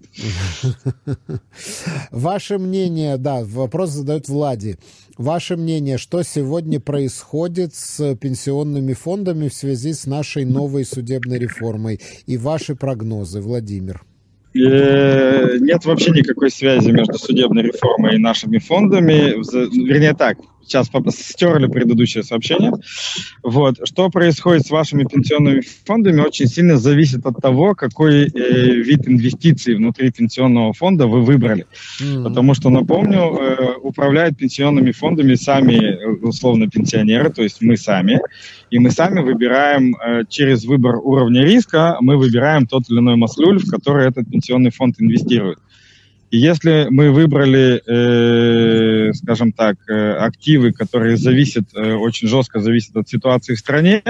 [2.11, 4.77] Ваше мнение, да, вопрос задает Влади.
[5.17, 11.99] Ваше мнение, что сегодня происходит с пенсионными фондами в связи с нашей новой судебной реформой?
[12.25, 14.03] И ваши прогнозы, Владимир.
[14.55, 19.35] Э, нет вообще никакой связи между судебной реформой и нашими фондами.
[19.85, 22.73] Вернее так, сейчас стерли предыдущее сообщение.
[23.43, 23.75] Вот.
[23.83, 29.75] Что происходит с вашими пенсионными фондами, очень сильно зависит от того, какой э, вид инвестиций
[29.75, 31.65] внутри пенсионного фонда вы выбрали.
[32.01, 32.23] Mm-hmm.
[32.23, 38.19] Потому что, напомню, э, управляют пенсионными фондами сами, э, условно, пенсионеры, то есть мы сами.
[38.71, 43.59] И мы сами выбираем, э, через выбор уровня риска, мы выбираем тот или иной маслюль,
[43.59, 45.59] в который этот пенсионный фонд инвестирует.
[46.37, 53.07] Если мы выбрали, э, скажем так, э, активы, которые зависят, э, очень жестко зависят от
[53.07, 54.03] ситуации в стране,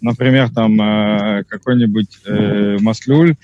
[0.00, 3.36] например, там э, какой-нибудь э, маслюль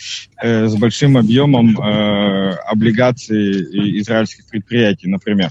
[0.43, 5.51] э, с большим объемом э, облигаций израильских предприятий, например,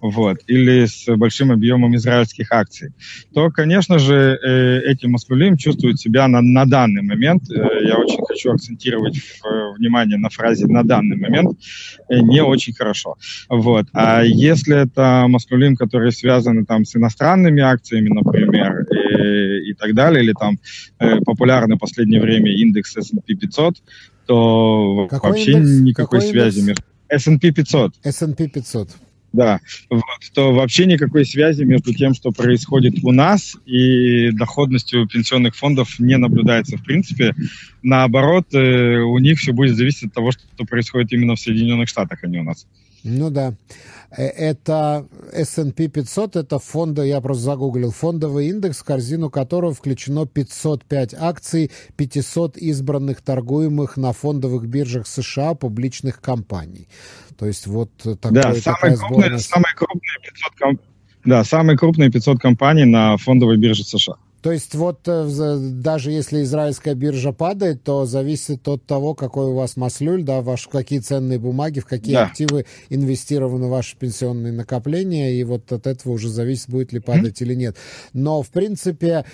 [0.00, 2.90] вот, или с большим объемом израильских акций,
[3.32, 8.24] то, конечно же, э, эти маслюли чувствуют себя на, на данный момент, э, я очень
[8.26, 11.58] хочу акцентировать в, э, внимание на фразе «на данный момент»,
[12.08, 13.16] Э, не очень хорошо.
[13.48, 13.86] Вот.
[13.92, 20.22] А если это маскулин, которые связаны там с иностранными акциями, например, и, и так далее,
[20.22, 20.58] или там
[20.98, 23.76] э, популярный в последнее время индекс S&P 500,
[24.26, 25.80] то Какой вообще индекс?
[25.80, 26.80] никакой Какой связи индекс?
[27.10, 27.38] между...
[27.38, 27.94] S&P 500.
[28.02, 28.88] S&P 500.
[29.34, 29.58] Да,
[29.90, 35.98] вот, то вообще никакой связи между тем, что происходит у нас и доходностью пенсионных фондов
[35.98, 37.34] не наблюдается в принципе.
[37.82, 42.20] Наоборот, э, у них все будет зависеть от того, что происходит именно в Соединенных Штатах,
[42.22, 42.64] а не у нас.
[43.04, 43.54] Ну да.
[44.10, 50.26] Э, это S&P 500, это фонда, я просто загуглил, фондовый индекс, в корзину которого включено
[50.26, 56.88] 505 акций 500 избранных торгуемых на фондовых биржах США публичных компаний.
[57.38, 60.80] То есть вот такой, да, самые крупные, самые крупные 500 комп...
[61.24, 64.16] да, самые крупные 500 компаний на фондовой бирже США.
[64.44, 69.78] То есть вот даже если израильская биржа падает, то зависит от того, какой у вас
[69.78, 72.26] маслюль, да, ваш, какие ценные бумаги, в какие да.
[72.26, 77.44] активы инвестированы ваши пенсионные накопления, и вот от этого уже зависит, будет ли падать mm-hmm.
[77.46, 77.78] или нет.
[78.12, 79.24] Но, в принципе,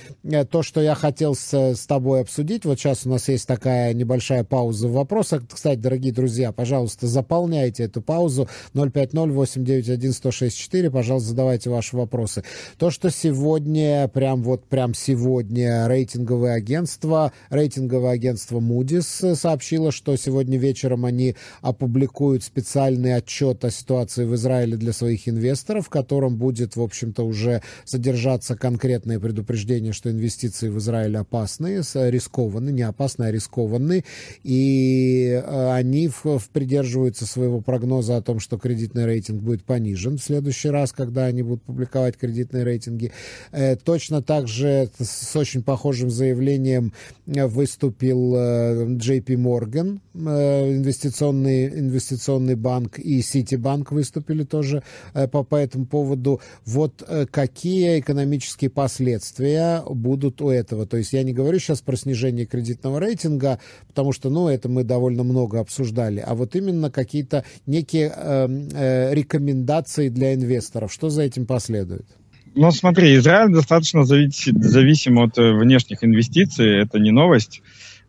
[0.49, 4.44] то, что я хотел с, с тобой обсудить, вот сейчас у нас есть такая небольшая
[4.44, 5.42] пауза в вопросах.
[5.53, 12.44] Кстати, дорогие друзья, пожалуйста, заполняйте эту паузу 050-891-1064, пожалуйста, задавайте ваши вопросы.
[12.79, 20.59] То, что сегодня, прям вот прям сегодня рейтинговое агентство, рейтинговое агентство Moody's сообщило, что сегодня
[20.59, 26.77] вечером они опубликуют специальный отчет о ситуации в Израиле для своих инвесторов, в котором будет,
[26.77, 33.33] в общем-то, уже содержаться конкретное предупреждение, что инвестиции в Израиль опасны, рискованы, не опасны, а
[33.33, 34.05] рискованы,
[34.43, 36.11] и э, они
[36.53, 41.43] придерживаются своего прогноза о том, что кредитный рейтинг будет понижен в следующий раз, когда они
[41.43, 43.13] будут публиковать кредитные рейтинги.
[43.53, 46.92] Э, точно так же с очень похожим заявлением
[47.26, 56.40] выступил э, JP Morgan, инвестиционный, инвестиционный банк, и Citibank выступили тоже по, по этому поводу.
[56.64, 60.87] Вот какие экономические последствия будут у этого?
[60.87, 64.85] То есть я не говорю сейчас про снижение кредитного рейтинга, потому что, ну, это мы
[64.85, 70.92] довольно много обсуждали, а вот именно какие-то некие э, э, рекомендации для инвесторов.
[70.92, 72.07] Что за этим последует?
[72.55, 77.63] Ну, смотри, Израиль достаточно зависим от э, внешних инвестиций, это не новость.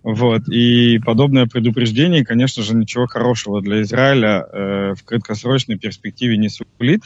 [0.04, 0.48] Вот.
[0.50, 7.04] И подобное предупреждение, конечно же, ничего хорошего для Израиля э, в краткосрочной перспективе не сулит.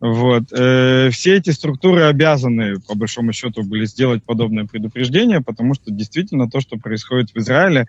[0.00, 0.52] Вот.
[0.52, 6.50] Э, все эти структуры обязаны, по большому счету, были сделать подобное предупреждение, потому что действительно
[6.50, 7.86] то, что происходит в Израиле,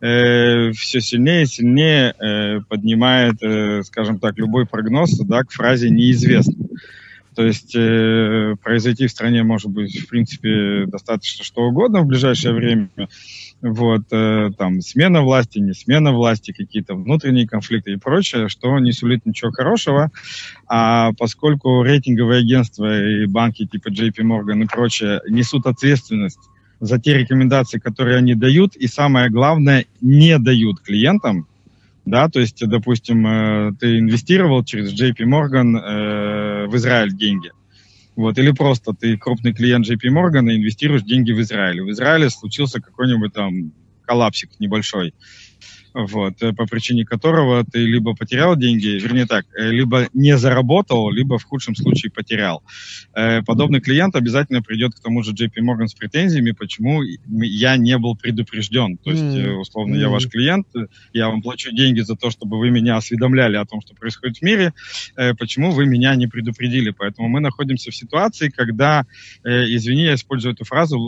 [0.00, 5.90] э, все сильнее и сильнее э, поднимает, э, скажем так, любой прогноз да, к фразе
[5.90, 6.66] «неизвестно».
[7.38, 12.52] То есть э, произойти в стране может быть, в принципе, достаточно что угодно в ближайшее
[12.52, 12.90] время.
[13.60, 18.90] Вот, э, там, смена власти, не смена власти, какие-то внутренние конфликты и прочее, что не
[18.90, 20.10] сулит ничего хорошего.
[20.66, 26.40] А поскольку рейтинговые агентства и банки типа JP Morgan и прочее несут ответственность
[26.80, 31.46] за те рекомендации, которые они дают, и самое главное, не дают клиентам,
[32.10, 37.52] да, то есть, допустим, э, ты инвестировал через JP Morgan э, в Израиль деньги,
[38.16, 41.82] вот, или просто ты крупный клиент JP Morgan и инвестируешь деньги в Израиль.
[41.82, 43.72] В Израиле случился какой-нибудь там
[44.04, 45.14] коллапсик небольшой
[45.94, 51.10] вот, э, по причине которого ты либо потерял деньги, вернее так, э, либо не заработал,
[51.10, 52.62] либо в худшем случае потерял.
[53.14, 57.96] Э, подобный клиент обязательно придет к тому же JP Morgan с претензиями, почему я не
[57.98, 58.98] был предупрежден.
[58.98, 60.66] То есть, условно, я ваш клиент,
[61.12, 64.42] я вам плачу деньги за то, чтобы вы меня осведомляли о том, что происходит в
[64.42, 64.72] мире,
[65.38, 66.90] почему вы меня не предупредили.
[66.90, 69.06] Поэтому мы находимся в ситуации, когда,
[69.44, 70.98] извини, я использую эту фразу,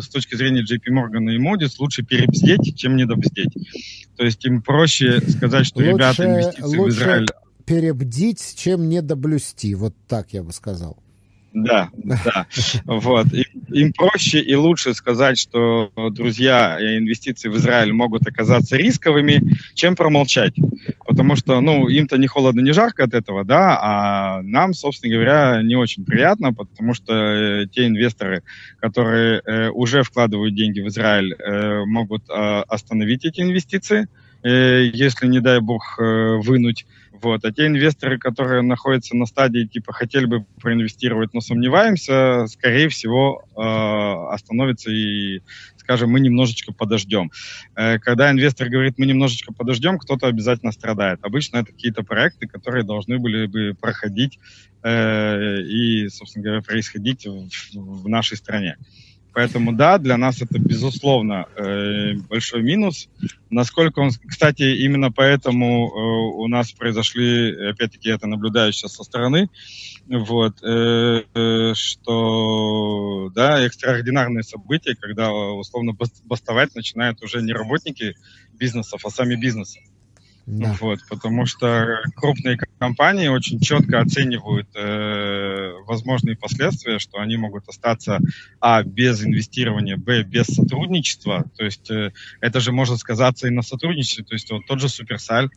[0.00, 3.54] с точки зрения JP Morgan и Moody's, лучше перебздеть, чем недобздеть.
[4.16, 7.26] То есть им проще сказать, что лучше, ребята инвестиции лучше в Израиль...
[7.64, 9.74] перебдить, чем недоблюсти.
[9.74, 10.98] Вот так я бы сказал.
[11.56, 12.46] Да, да.
[12.84, 13.32] Вот.
[13.32, 19.40] Им, им проще и лучше сказать, что, друзья, инвестиции в Израиль могут оказаться рисковыми,
[19.72, 20.52] чем промолчать.
[21.06, 25.62] Потому что, ну, им-то не холодно, не жарко от этого, да, а нам, собственно говоря,
[25.62, 28.42] не очень приятно, потому что э, те инвесторы,
[28.78, 34.08] которые э, уже вкладывают деньги в Израиль, э, могут э, остановить эти инвестиции,
[34.42, 36.84] э, если, не дай бог, э, вынуть
[37.22, 37.44] вот.
[37.44, 43.44] А те инвесторы, которые находятся на стадии, типа, хотели бы проинвестировать, но сомневаемся, скорее всего,
[43.56, 45.40] э, остановятся и
[45.86, 47.30] скажем, мы немножечко подождем.
[47.76, 51.20] Э, когда инвестор говорит, мы немножечко подождем, кто-то обязательно страдает.
[51.22, 54.40] Обычно это какие-то проекты, которые должны были бы проходить
[54.82, 58.76] э, и, собственно говоря, происходить в, в нашей стране.
[59.36, 63.10] Поэтому да, для нас это безусловно э, большой минус.
[63.50, 69.50] Насколько он, кстати, именно поэтому э, у нас произошли, опять-таки, это наблюдаю сейчас со стороны,
[70.06, 75.92] вот, э, что да, экстраординарные события, когда условно
[76.24, 78.16] бастовать начинают уже не работники
[78.54, 79.80] бизнесов, а сами бизнесы.
[80.46, 80.76] Да.
[80.80, 88.20] Вот, потому что крупные компании очень четко оценивают э, возможные последствия, что они могут остаться
[88.60, 91.46] а без инвестирования, б без сотрудничества.
[91.56, 94.24] То есть э, это же может сказаться и на сотрудничестве.
[94.24, 95.50] То есть вот тот же Суперсаль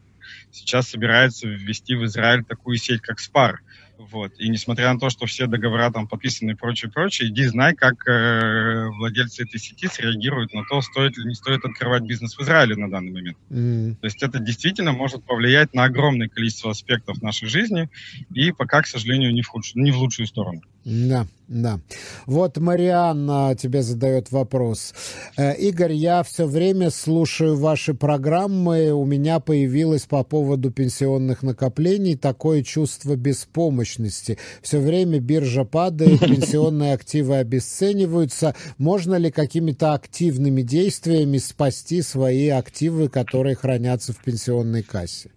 [0.52, 3.62] сейчас собирается ввести в Израиль такую сеть, как Спар.
[4.00, 4.32] Вот.
[4.40, 8.08] И несмотря на то, что все договора там подписаны и прочее, прочее, иди знай, как
[8.08, 12.78] э, владельцы этой сети среагируют на то, стоит или не стоит открывать бизнес в Израиле
[12.78, 13.38] на данный момент.
[13.50, 13.96] Mm.
[13.96, 17.90] То есть это действительно может повлиять на огромное количество аспектов нашей жизни,
[18.34, 20.62] и пока, к сожалению, не в, худшую, не в лучшую сторону.
[20.90, 21.28] Да.
[21.48, 21.80] Да.
[22.28, 24.94] Вот Марианна тебе задает вопрос.
[25.36, 28.92] Э, Игорь, я все время слушаю ваши программы.
[28.92, 34.38] У меня появилось по поводу пенсионных накоплений такое чувство беспомощности.
[34.62, 38.56] Все время биржа падает, пенсионные активы обесцениваются.
[38.78, 45.32] Можно ли какими-то активными действиями спасти свои активы, которые хранятся в пенсионной кассе?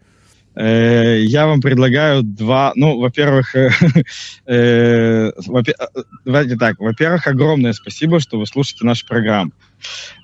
[0.55, 3.70] Э, я вам предлагаю два, ну, во-первых, э,
[4.46, 5.32] э,
[6.24, 9.53] давайте так, во-первых, огромное спасибо, что вы слушаете нашу программу.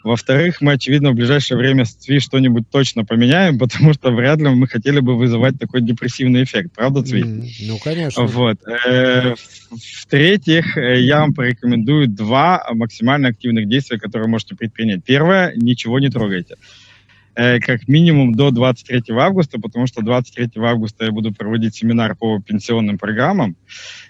[0.04, 4.48] Во-вторых, мы, очевидно, в ближайшее время с Цви что-нибудь точно поменяем, потому что вряд ли
[4.50, 6.72] мы хотели бы вызывать такой депрессивный эффект.
[6.76, 7.22] Правда, Цви?
[7.22, 8.24] Mm, ну, конечно.
[8.24, 8.58] Вот.
[10.02, 15.04] В-третьих, я вам порекомендую два максимально активных действия, которые можете предпринять.
[15.04, 16.54] Первое, ничего не трогайте.
[17.38, 22.40] Э, как минимум до 23 августа, потому что 23 августа я буду проводить семинар по
[22.40, 23.56] пенсионным программам.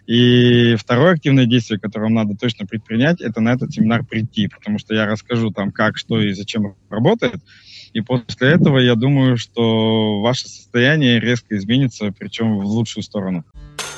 [0.06, 4.78] И второе активное действие, которое вам надо точно предпринять, это на этот семинар прийти, потому
[4.78, 7.42] что я расскажу там, как, что и зачем работает.
[7.92, 13.44] И после этого я думаю, что ваше состояние резко изменится, причем в лучшую сторону.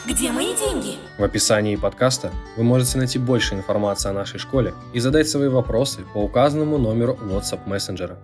[0.08, 0.96] Где мои деньги?
[1.18, 6.00] В описании подкаста вы можете найти больше информации о нашей школе и задать свои вопросы
[6.14, 8.18] по указанному номеру WhatsApp мессенджера.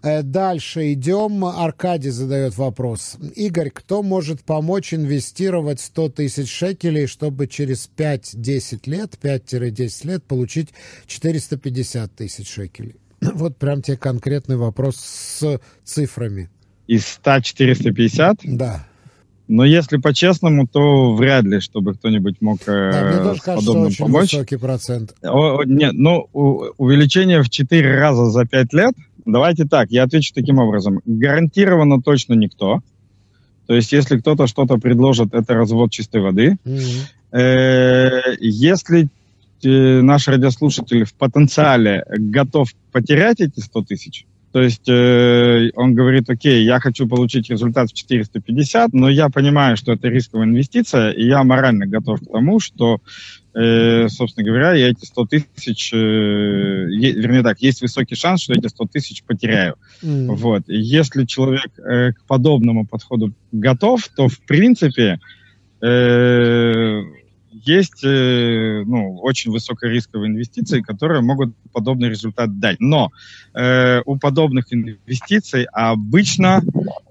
[0.00, 1.44] Э, дальше идем.
[1.44, 3.16] Аркадий задает вопрос.
[3.34, 10.68] Игорь, кто может помочь инвестировать 100 тысяч шекелей, чтобы через 5-10 лет, 5-10 лет получить
[11.06, 12.96] 450 тысяч шекелей?
[13.20, 16.48] Вот прям тебе конкретный вопрос с цифрами.
[16.86, 18.40] Из 100 450?
[18.44, 18.86] Да.
[19.48, 23.86] Но если по-честному, то вряд ли, чтобы кто-нибудь мог э, да, мне тоже кажется, подобным
[23.86, 24.32] очень помочь.
[24.32, 25.14] высокий процент.
[25.22, 28.94] О, нет, ну, увеличение в 4 раза за 5 лет–
[29.28, 31.00] Давайте так, я отвечу таким образом.
[31.04, 32.80] Гарантированно точно никто.
[33.66, 36.56] То есть, если кто-то что-то предложит, это развод чистой воды.
[36.64, 38.36] Mm-hmm.
[38.40, 39.08] Если
[39.62, 44.24] э, наш радиослушатель в потенциале готов потерять эти 100 тысяч,
[44.58, 49.76] то есть э, он говорит, окей, я хочу получить результат в 450, но я понимаю,
[49.76, 52.98] что это рисковая инвестиция, и я морально готов к тому, что
[53.54, 58.66] э, собственно говоря, я эти 100 тысяч, э, вернее так, есть высокий шанс, что эти
[58.66, 59.76] 100 тысяч потеряю.
[60.02, 60.34] Mm.
[60.34, 60.64] Вот.
[60.66, 65.20] И если человек э, к подобному подходу готов, то, в принципе,
[65.80, 67.02] э,
[67.68, 72.80] есть э, ну, очень высокорисковые инвестиции, которые могут подобный результат дать.
[72.80, 73.10] Но
[73.54, 76.62] э, у подобных инвестиций обычно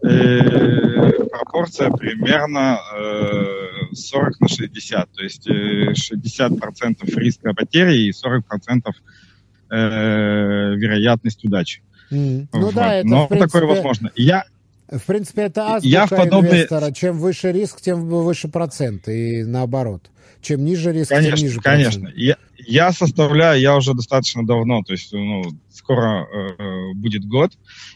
[0.03, 5.09] э, пропорция примерно э, 40 на 60.
[5.11, 8.41] То есть э, 60% риска потери и 40%
[9.69, 11.81] э, вероятность удачи.
[12.11, 12.47] Mm.
[12.53, 12.73] Ну вот.
[12.73, 13.51] да, это Но принципе...
[13.51, 14.11] такое возможно.
[14.15, 14.45] Я
[14.89, 16.51] в принципе, это азбука я в подобные...
[16.51, 16.91] инвестора.
[16.91, 19.07] Чем выше риск, тем выше процент.
[19.07, 20.09] И наоборот.
[20.41, 21.95] Чем ниже риск, конечно, тем ниже процент.
[21.95, 25.43] Конечно, я, я составляю, я уже достаточно давно, то есть ну,
[25.77, 27.53] скоро э, будет год,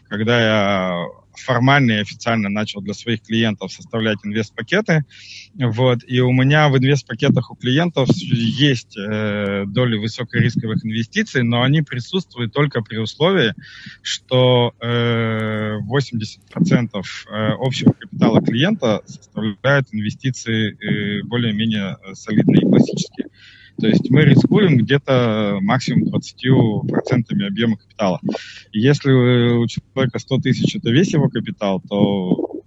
[0.08, 5.04] когда я формально и официально начал для своих клиентов составлять инвест-пакеты.
[5.54, 11.82] Вот, и у меня в инвест-пакетах у клиентов есть э, доли высокорисковых инвестиций, но они
[11.82, 13.54] присутствуют только при условии,
[14.02, 23.28] что э, 80% э, общего капитала клиента составляют инвестиции э, более-менее солидные и классические.
[23.80, 28.20] То есть мы рискуем где-то максимум 20% объема капитала.
[28.72, 32.62] И если у человека 100 тысяч это весь его капитал, то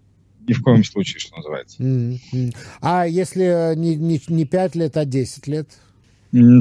[0.47, 1.81] ни в коем случае, что называется.
[1.81, 2.55] Mm-hmm.
[2.81, 5.69] А если не, не, не 5 лет, а 10 лет?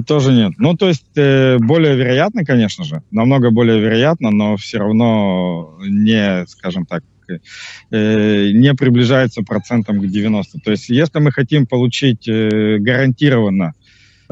[0.07, 0.53] Тоже нет.
[0.59, 6.47] Ну, то есть э, более вероятно, конечно же, намного более вероятно, но все равно не,
[6.47, 7.03] скажем так,
[7.91, 10.61] э, не приближается процентом к 90.
[10.61, 13.75] То есть если мы хотим получить э, гарантированно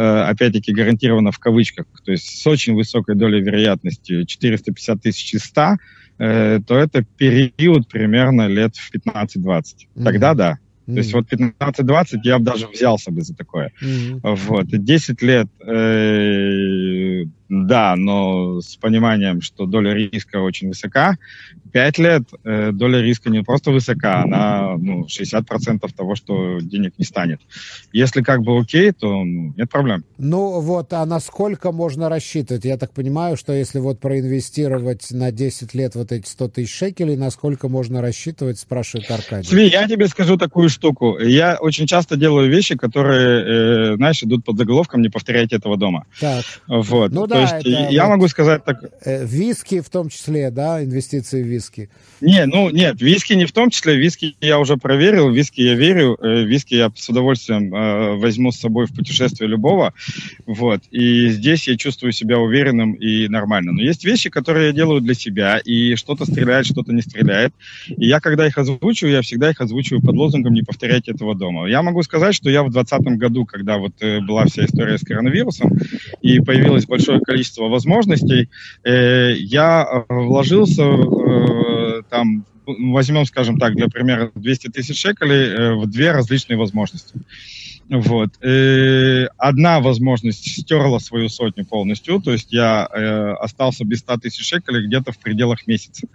[0.01, 5.77] опять-таки, гарантированно в кавычках, то есть с очень высокой долей вероятности 450 тысяч из 100,
[6.19, 9.37] э, то это период примерно лет в 15-20.
[9.37, 10.05] Mm-hmm.
[10.05, 10.59] Тогда да.
[10.87, 10.93] Mm-hmm.
[10.95, 13.73] То есть вот 15-20 я бы даже взялся бы за такое.
[13.83, 14.21] Mm-hmm.
[14.47, 14.67] Вот.
[14.69, 21.19] 10 лет, э, да, но с пониманием, что доля риска очень высока.
[21.73, 27.05] 5 лет э, доля риска не просто высока, она ну, 60% того, что денег не
[27.05, 27.41] станет.
[27.93, 30.03] Если как бы окей, то ну, нет проблем.
[30.17, 32.65] Ну вот, а насколько можно рассчитывать?
[32.65, 37.17] Я так понимаю, что если вот проинвестировать на 10 лет вот эти 100 тысяч шекелей,
[37.17, 39.49] насколько можно рассчитывать, спрашивает Аркадий.
[39.49, 41.19] Сви, я тебе скажу такую штуку.
[41.19, 46.07] Я очень часто делаю вещи, которые, э, знаешь, идут под заголовком «Не повторяйте этого дома».
[46.19, 46.45] Так.
[46.67, 47.13] Вот.
[47.13, 48.79] Ну да, есть я вот могу сказать так...
[49.05, 51.89] Э, виски в том числе, да, инвестиции в виски?
[52.21, 56.17] Не, ну нет, виски не в том числе, виски я уже проверил, виски я верю,
[56.21, 59.93] э, виски я с удовольствием э, возьму с собой в путешествие любого,
[60.47, 63.73] вот, и здесь я чувствую себя уверенным и нормально.
[63.73, 67.53] Но есть вещи, которые я делаю для себя, и что-то стреляет, что-то не стреляет,
[67.89, 71.69] и я, когда их озвучиваю, я всегда их озвучиваю под лозунгом «не повторяйте этого дома».
[71.69, 75.05] Я могу сказать, что я в 2020 году, когда вот э, была вся история с
[75.05, 75.73] коронавирусом,
[76.21, 77.32] и появилось большое количество
[77.69, 78.49] возможностей,
[78.85, 85.87] э, я вложился э, там, возьмем, скажем так, для примера 200 тысяч шекелей э, в
[85.91, 87.15] две различные возможности.
[87.89, 88.31] Вот.
[88.43, 94.47] И одна возможность стерла свою сотню полностью, то есть я э, остался без 100 тысяч
[94.47, 96.07] шекелей где-то в пределах месяца.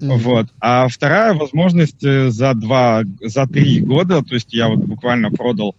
[0.00, 0.46] Вот.
[0.60, 5.74] А вторая возможность э, за два, за три года, то есть я вот буквально продал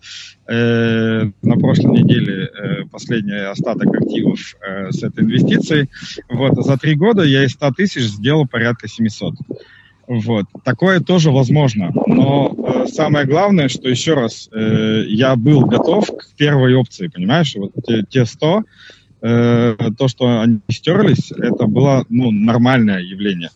[0.48, 5.90] э, на прошлой неделе э, последний остаток активов э, с этой инвестицией.
[6.30, 6.56] Вот.
[6.64, 9.36] За три года я из 100 тысяч сделал порядка 700.
[10.08, 10.48] Вот.
[10.66, 11.94] Такое тоже возможно.
[12.08, 17.56] Но э, самое главное, что еще раз, э, я был готов к первой опции, понимаешь?
[17.56, 18.64] Вот те, те 100,
[19.22, 23.50] э, то, что они стерлись, это было ну, нормальное явление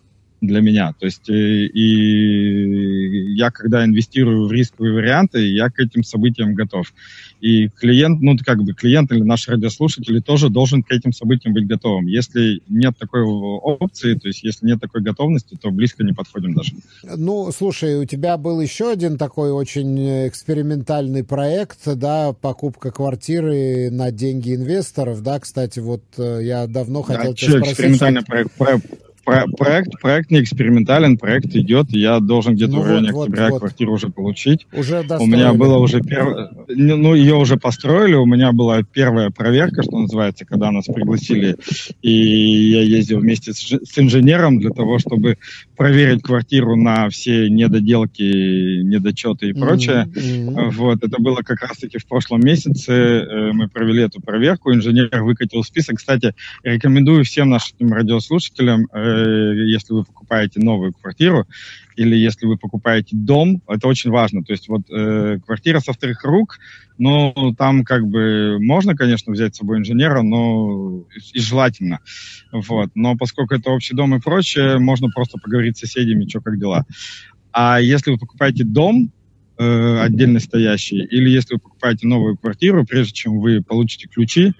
[0.47, 0.93] для меня.
[0.99, 6.93] То есть и, и я, когда инвестирую в рисковые варианты, я к этим событиям готов.
[7.39, 11.67] И клиент, ну, как бы клиент или наш радиослушатель тоже должен к этим событиям быть
[11.67, 12.07] готовым.
[12.07, 16.71] Если нет такой опции, то есть если нет такой готовности, то близко не подходим даже.
[17.03, 24.11] Ну, слушай, у тебя был еще один такой очень экспериментальный проект, да, покупка квартиры на
[24.11, 27.73] деньги инвесторов, да, кстати, вот э, я давно хотел да, тебя спросить.
[27.73, 28.51] экспериментальный проект,
[29.23, 33.49] про проект, проект не экспериментален, проект идет, я должен где-то ну в районе вот, октября
[33.49, 34.67] вот, квартиру уже получить.
[34.73, 35.23] Уже достроили.
[35.23, 39.97] У меня было уже первое, ну, ее уже построили, у меня была первая проверка, что
[39.97, 41.55] называется, когда нас пригласили,
[42.01, 45.37] и я ездил вместе с, с инженером для того, чтобы
[45.75, 50.07] проверить квартиру на все недоделки, недочеты и прочее.
[50.07, 50.71] Mm-hmm.
[50.71, 55.63] Вот, это было как раз-таки в прошлом месяце, э, мы провели эту проверку, инженер выкатил
[55.63, 55.97] список.
[55.97, 61.47] Кстати, рекомендую всем нашим радиослушателям э, если вы покупаете новую квартиру
[61.95, 64.43] или если вы покупаете дом, это очень важно.
[64.43, 66.59] То есть вот э, квартира со вторых рук,
[66.97, 71.99] ну, там как бы можно, конечно, взять с собой инженера, но и желательно.
[72.51, 72.91] Вот.
[72.95, 76.85] Но поскольку это общий дом и прочее, можно просто поговорить с соседями, что как дела.
[77.51, 79.11] А если вы покупаете дом,
[79.57, 84.53] э, отдельно стоящий, или если вы покупаете новую квартиру, прежде чем вы получите ключи,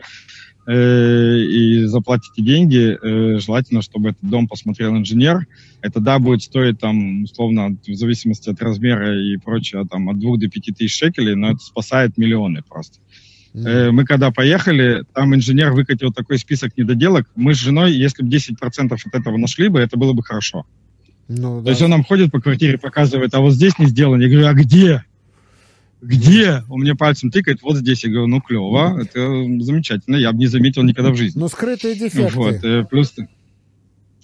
[0.72, 5.46] и заплатите деньги, э, желательно, чтобы этот дом посмотрел инженер.
[5.82, 10.38] Это, да, будет стоить, там, условно, в зависимости от размера и прочего, там, от 2
[10.38, 13.00] до 5 тысяч шекелей, но это спасает миллионы просто.
[13.54, 13.92] Mm.
[13.92, 17.30] Мы когда поехали, там инженер выкатил такой список недоделок.
[17.36, 20.66] Мы с женой, если бы 10% от этого нашли бы, это было бы хорошо.
[21.28, 21.66] Ну, да.
[21.66, 24.22] То есть он нам ходит по квартире, показывает, а вот здесь не сделано.
[24.22, 25.04] Я говорю, а где?
[26.04, 26.64] Где?
[26.70, 28.04] Он мне пальцем тыкает, вот здесь.
[28.04, 29.22] Я говорю, ну, клево, это
[29.64, 31.40] замечательно, я бы не заметил никогда в жизни.
[31.40, 32.38] Ну, скрытые дефекты.
[32.38, 33.14] Вот, э, плюс...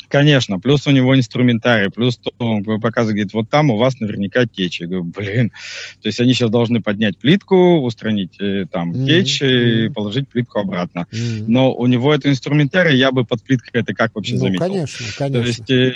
[0.10, 4.46] Конечно, плюс у него инструментарий, плюс то он показывает, говорит, вот там у вас наверняка
[4.46, 4.82] течь.
[4.82, 5.52] Я говорю, блин,
[6.02, 9.06] то есть они сейчас должны поднять плитку, устранить э, там mm-hmm.
[9.06, 11.06] течь и положить плитку обратно.
[11.12, 11.46] Mm-hmm.
[11.48, 14.66] Но у него это инструментарий, я бы под плиткой это как вообще ну, заметил?
[14.66, 15.42] конечно, конечно.
[15.42, 15.94] То есть э,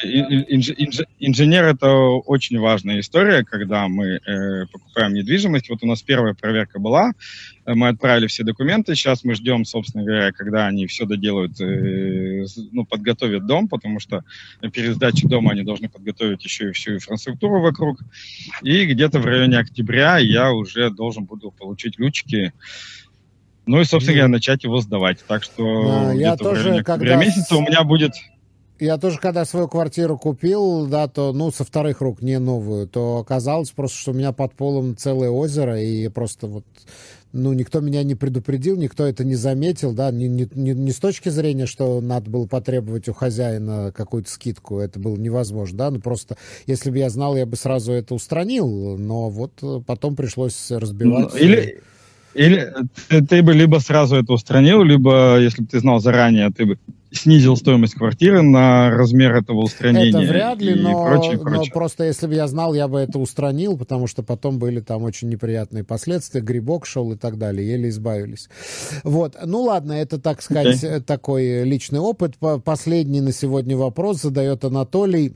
[0.47, 5.69] инж, инж, инженер это очень важная история, когда мы э, покупаем недвижимость.
[5.69, 7.13] Вот у нас первая проверка была,
[7.65, 12.85] мы отправили все документы, сейчас мы ждем, собственно говоря, когда они все доделают, э, ну,
[12.85, 14.23] подготовят дом, потому что
[14.73, 17.99] перед сдачей дома они должны подготовить еще и всю инфраструктуру вокруг.
[18.61, 22.53] И где-то в районе октября я уже должен буду получить ключики
[23.65, 25.23] ну и, собственно говоря, начать его сдавать.
[25.25, 28.11] Так что а, я тоже, когда месяца у меня будет
[28.79, 33.17] я тоже, когда свою квартиру купил, да, то, ну, со вторых рук, не новую, то
[33.17, 36.65] оказалось просто, что у меня под полом целое озеро, и просто вот,
[37.33, 40.97] ну, никто меня не предупредил, никто это не заметил, да, не, не, не, не с
[40.97, 45.99] точки зрения, что надо было потребовать у хозяина какую-то скидку, это было невозможно, да, ну,
[45.99, 49.51] просто, если бы я знал, я бы сразу это устранил, но вот
[49.85, 51.35] потом пришлось разбивать.
[51.35, 51.81] Или...
[52.35, 52.73] Или
[53.09, 56.79] ты, ты бы либо сразу это устранил, либо, если бы ты знал заранее, ты бы
[57.13, 60.09] снизил стоимость квартиры на размер этого устранения.
[60.09, 61.63] Это вряд ли, но, прочее, прочее.
[61.67, 65.03] но просто если бы я знал, я бы это устранил, потому что потом были там
[65.03, 68.49] очень неприятные последствия, грибок шел и так далее, еле избавились.
[69.03, 71.01] Вот, ну ладно, это, так сказать, okay.
[71.01, 72.35] такой личный опыт.
[72.63, 75.35] Последний на сегодня вопрос задает Анатолий.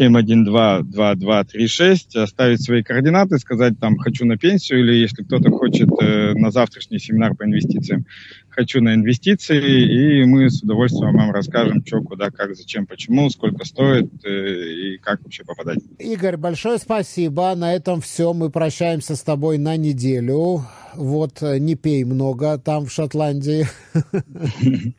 [0.00, 6.50] 712-2236, оставить свои координаты, сказать там «хочу на пенсию» или если кто-то хочет э, на
[6.50, 8.06] завтрашний семинар по инвестициям,
[8.52, 13.64] «хочу на инвестиции», и мы с удовольствием вам расскажем, что, куда, как, зачем, почему, сколько
[13.64, 15.78] стоит э, и как вообще попадать.
[15.98, 17.54] Игорь, большое спасибо.
[17.54, 18.32] На этом все.
[18.32, 20.64] Мы прощаемся с тобой на неделю.
[20.94, 23.66] Вот, э, не пей много там, в Шотландии.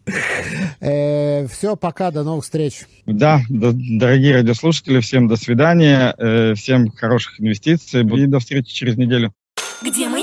[0.80, 2.82] Э, Все, пока, до новых встреч.
[3.06, 6.14] Да, дорогие радиослушатели, всем до свидания,
[6.56, 9.34] всем хороших инвестиций и до встречи через неделю.
[9.82, 10.23] Где деньги?